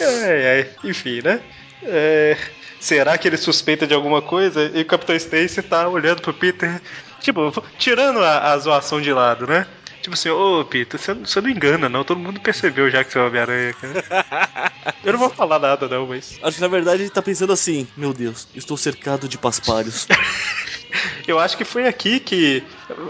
É, 0.00 0.60
é, 0.60 0.70
enfim, 0.84 1.20
né? 1.22 1.40
É, 1.82 2.36
será 2.80 3.16
que 3.18 3.28
ele 3.28 3.36
suspeita 3.36 3.86
de 3.86 3.94
alguma 3.94 4.22
coisa? 4.22 4.70
E 4.74 4.82
o 4.82 4.86
Capitão 4.86 5.16
Stacy 5.16 5.62
tá 5.62 5.88
olhando 5.88 6.22
pro 6.22 6.34
Peter, 6.34 6.80
tipo, 7.20 7.52
tirando 7.78 8.20
a, 8.20 8.52
a 8.52 8.58
zoação 8.58 9.00
de 9.00 9.12
lado, 9.12 9.46
né? 9.46 9.66
Tipo 10.00 10.14
assim, 10.14 10.30
ô 10.30 10.64
Peter, 10.64 10.98
você, 10.98 11.12
você 11.12 11.40
não 11.40 11.50
engana, 11.50 11.88
não. 11.88 12.04
Todo 12.04 12.20
mundo 12.20 12.40
percebeu 12.40 12.88
já 12.90 13.02
que 13.02 13.12
você 13.12 13.18
é 13.18 13.22
Homem-Aranha, 13.22 13.74
cara. 13.74 14.72
Eu 15.04 15.12
não 15.12 15.18
vou 15.18 15.30
falar 15.30 15.58
nada, 15.58 15.88
não, 15.88 16.06
mas. 16.06 16.38
Acho 16.42 16.56
que 16.56 16.62
na 16.62 16.68
verdade 16.68 17.02
ele 17.02 17.10
tá 17.10 17.20
pensando 17.20 17.52
assim: 17.52 17.86
Meu 17.96 18.14
Deus, 18.14 18.48
estou 18.54 18.76
cercado 18.76 19.28
de 19.28 19.36
paspalhos. 19.36 20.06
Eu 21.26 21.38
acho 21.38 21.56
que 21.56 21.64
foi 21.64 21.86
aqui 21.86 22.20
que. 22.20 22.62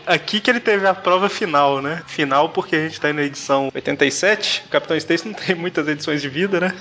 Aqui 0.06 0.40
que 0.40 0.50
ele 0.50 0.60
teve 0.60 0.86
a 0.86 0.94
prova 0.94 1.28
final, 1.28 1.80
né? 1.80 2.02
Final 2.06 2.48
porque 2.48 2.76
a 2.76 2.80
gente 2.80 3.00
tá 3.00 3.12
na 3.12 3.22
edição 3.22 3.70
87. 3.74 4.64
O 4.66 4.68
Capitão 4.70 4.96
Stacy 4.96 5.26
não 5.26 5.34
tem 5.34 5.54
muitas 5.54 5.86
edições 5.86 6.20
de 6.20 6.28
vida, 6.28 6.60
né? 6.60 6.74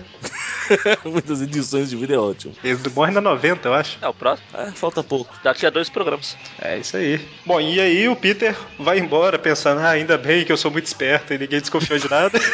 Muitas 1.06 1.42
edições 1.42 1.90
de 1.90 1.96
vida 1.96 2.16
é 2.16 2.18
ótimo. 2.18 2.54
Ele 2.64 2.78
morre 2.94 3.12
na 3.12 3.22
90, 3.22 3.68
eu 3.68 3.74
acho. 3.74 3.98
É 4.02 4.08
o 4.08 4.14
próximo. 4.14 4.48
É, 4.54 4.72
falta 4.72 5.04
pouco. 5.04 5.34
Daqui 5.44 5.66
a 5.66 5.70
dois 5.70 5.90
programas. 5.90 6.38
É 6.62 6.78
isso 6.78 6.98
aí. 6.98 7.26
Bom, 7.46 7.62
e 7.62 7.80
aí 7.80 8.10
o 8.10 8.16
Peter 8.16 8.56
vai 8.78 9.00
embora 9.00 9.40
pensando, 9.40 9.82
ah, 9.82 9.90
ainda 9.90 10.18
bem 10.18 10.44
que 10.44 10.52
eu 10.52 10.58
sou 10.58 10.72
muito 10.72 10.86
esperto 10.86 11.34
e 11.34 11.38
ninguém 11.38 11.62
desconfiou 11.62 12.00
de 12.00 12.10
nada. 12.10 12.38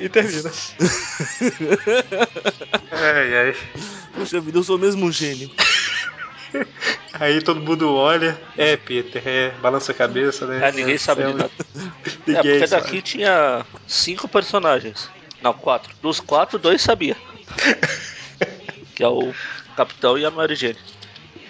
e 0.00 0.08
termina. 0.08 0.50
ai, 2.92 3.36
ai. 3.36 3.54
Puxa 4.14 4.40
vida, 4.40 4.58
eu 4.58 4.62
sou 4.62 4.78
mesmo 4.78 5.06
um 5.06 5.12
gênio. 5.12 5.50
Aí 7.14 7.40
todo 7.40 7.60
mundo 7.60 7.94
olha. 7.94 8.40
É, 8.56 8.76
Peter, 8.76 9.22
é, 9.26 9.50
balança 9.60 9.92
a 9.92 9.94
cabeça, 9.94 10.46
né? 10.46 10.60
É, 10.68 10.72
ninguém 10.72 10.98
sabe 10.98 11.24
de 11.24 11.34
nada. 11.34 11.50
É, 12.26 12.34
porque 12.34 12.66
sabe. 12.66 12.82
daqui 12.82 13.02
tinha 13.02 13.64
cinco 13.86 14.28
personagens. 14.28 15.08
Não, 15.42 15.52
quatro. 15.52 15.94
Dos 16.00 16.20
quatro, 16.20 16.58
dois 16.58 16.82
sabia. 16.82 17.16
que 18.94 19.02
é 19.02 19.08
o 19.08 19.32
Capitão 19.76 20.18
e 20.18 20.24
a 20.24 20.30
Mary 20.30 20.54
Jane. 20.54 20.78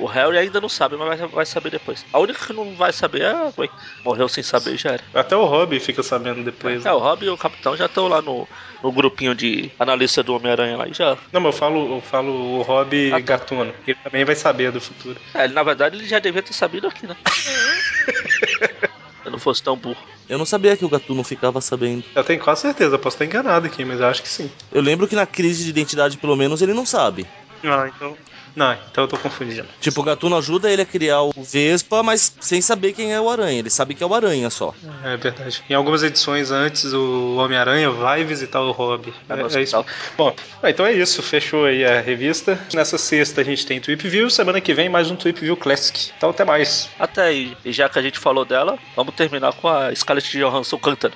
O 0.02 0.06
Harry 0.06 0.36
ainda 0.36 0.60
não 0.60 0.68
sabe, 0.68 0.96
mas 0.96 1.20
vai, 1.30 1.46
saber 1.46 1.70
depois. 1.70 2.04
A 2.12 2.18
única 2.18 2.44
que 2.44 2.52
não 2.52 2.74
vai 2.74 2.92
saber 2.92 3.22
é 3.22 3.30
a 3.30 3.52
Gwen. 3.56 3.70
Morreu 4.04 4.28
sem 4.28 4.42
saber 4.42 4.76
já 4.76 4.94
era. 4.94 5.04
Até 5.14 5.36
o 5.36 5.44
Rob 5.44 5.78
fica 5.78 6.02
sabendo 6.02 6.42
depois. 6.42 6.82
né? 6.82 6.90
É, 6.90 6.92
o 6.92 6.98
Rob 6.98 7.24
e 7.24 7.30
o 7.30 7.38
Capitão 7.38 7.76
já 7.76 7.86
estão 7.86 8.08
lá 8.08 8.20
no, 8.20 8.48
no 8.82 8.90
grupinho 8.90 9.32
de 9.32 9.70
analista 9.78 10.20
do 10.20 10.34
Homem-Aranha 10.34 10.76
lá 10.76 10.88
e 10.88 10.92
já. 10.92 11.16
Não, 11.32 11.40
mas 11.40 11.54
eu 11.54 11.58
falo, 11.60 11.94
eu 11.94 12.00
falo 12.00 12.32
o 12.32 12.62
Rob 12.62 13.12
Ah, 13.12 13.16
tá. 13.16 13.20
Gatuno. 13.20 13.72
Ele 13.86 13.96
também 14.02 14.24
vai 14.24 14.34
saber 14.34 14.72
do 14.72 14.80
futuro. 14.80 15.16
É, 15.34 15.44
ele, 15.44 15.54
na 15.54 15.62
verdade 15.62 15.96
ele 15.96 16.08
já 16.08 16.18
devia 16.18 16.42
ter 16.42 16.52
sabido 16.52 16.88
aqui, 16.88 17.06
né? 17.06 17.16
não 19.32 19.38
fosse 19.38 19.62
tão 19.62 19.76
burro. 19.76 19.96
Eu 20.28 20.38
não 20.38 20.46
sabia 20.46 20.76
que 20.76 20.84
o 20.84 20.88
Gatuno 20.88 21.24
ficava 21.24 21.60
sabendo. 21.60 22.04
Eu 22.14 22.22
tenho 22.22 22.38
quase 22.38 22.62
certeza, 22.62 22.98
posso 22.98 23.16
estar 23.16 23.24
enganado 23.24 23.66
aqui, 23.66 23.84
mas 23.84 23.98
eu 23.98 24.06
acho 24.06 24.22
que 24.22 24.28
sim. 24.28 24.50
Eu 24.70 24.80
lembro 24.80 25.08
que 25.08 25.16
na 25.16 25.26
crise 25.26 25.64
de 25.64 25.70
identidade, 25.70 26.18
pelo 26.18 26.36
menos, 26.36 26.62
ele 26.62 26.74
não 26.74 26.86
sabe. 26.86 27.26
Ah, 27.64 27.90
então. 27.94 28.16
Não, 28.54 28.72
então 28.72 29.04
eu 29.04 29.08
tô 29.08 29.16
confundindo. 29.16 29.66
Tipo, 29.80 30.00
o 30.00 30.04
Gatuno 30.04 30.36
ajuda 30.36 30.70
ele 30.70 30.82
a 30.82 30.86
criar 30.86 31.22
o 31.22 31.32
Vespa, 31.32 32.02
mas 32.02 32.34
sem 32.40 32.60
saber 32.60 32.92
quem 32.92 33.12
é 33.12 33.20
o 33.20 33.30
Aranha. 33.30 33.58
Ele 33.58 33.70
sabe 33.70 33.94
que 33.94 34.04
é 34.04 34.06
o 34.06 34.14
Aranha 34.14 34.50
só. 34.50 34.74
É 35.04 35.16
verdade. 35.16 35.62
Em 35.70 35.74
algumas 35.74 36.02
edições 36.02 36.50
antes, 36.50 36.92
o 36.92 37.36
Homem-Aranha 37.36 37.90
vai 37.90 38.24
visitar 38.24 38.60
o 38.60 38.70
Hobby. 38.70 39.12
É 39.28 39.34
É, 39.34 39.58
é 39.58 39.62
isso. 39.62 39.84
Bom, 40.18 40.34
ah, 40.62 40.68
então 40.68 40.84
é 40.84 40.92
isso. 40.92 41.22
Fechou 41.22 41.64
aí 41.64 41.84
a 41.84 42.00
revista. 42.00 42.58
Nessa 42.74 42.98
sexta 42.98 43.40
a 43.40 43.44
gente 43.44 43.64
tem 43.64 43.80
Tweep 43.80 44.06
View. 44.06 44.28
Semana 44.28 44.60
que 44.60 44.74
vem 44.74 44.88
mais 44.88 45.10
um 45.10 45.16
Tweep 45.16 45.40
View 45.40 45.56
Classic. 45.56 46.12
Então 46.16 46.30
até 46.30 46.44
mais. 46.44 46.90
Até 46.98 47.22
aí, 47.22 47.56
e 47.64 47.72
já 47.72 47.88
que 47.88 47.98
a 47.98 48.02
gente 48.02 48.18
falou 48.18 48.44
dela, 48.44 48.78
vamos 48.94 49.14
terminar 49.14 49.54
com 49.54 49.68
a 49.68 49.94
Scarlett 49.94 50.38
Johansson 50.38 50.78
cantando. 50.78 51.14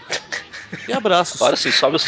E 0.89 0.93
abraços. 0.93 1.41
Agora 1.41 1.57
sim, 1.57 1.71
sobe 1.71 1.97
os. 1.97 2.05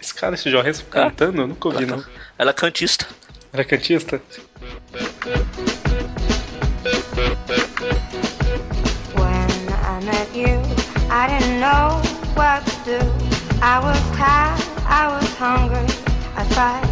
Esse 0.00 0.14
cara, 0.14 0.34
esse 0.34 0.50
Johansson 0.50 0.84
cantando, 0.90 1.40
eu 1.40 1.46
nunca 1.46 1.68
ouvi, 1.68 1.86
não. 1.86 2.04
Ela 2.38 2.50
é 2.50 2.54
cantista. 2.54 3.06
Era 3.58 3.66
cantista? 3.66 4.20
When 9.16 9.50
I 9.82 10.00
met 10.04 10.28
you, 10.32 10.62
I 11.10 11.26
didn't 11.26 11.58
know 11.58 12.00
what 12.34 12.64
to 12.66 12.76
do. 12.84 13.00
I 13.60 13.80
was 13.82 13.98
tired, 14.16 14.62
I 14.86 15.08
was 15.10 15.28
hungry, 15.34 15.88
I 16.36 16.44
tried. 16.54 16.86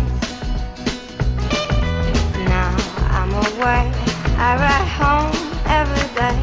Now 2.48 2.74
I'm 3.14 3.32
away, 3.32 3.92
I 4.36 4.56
ride 4.58 4.88
home 4.98 5.30
every 5.66 6.08
day, 6.16 6.36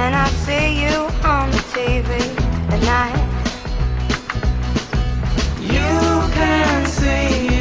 and 0.00 0.16
I 0.16 0.28
see 0.46 0.80
you 0.80 0.96
on 1.28 1.50
the 1.50 1.62
TV 1.76 2.08
at 2.72 2.80
night. 2.88 3.20
You 5.60 6.32
can 6.32 6.86
see 6.86 7.57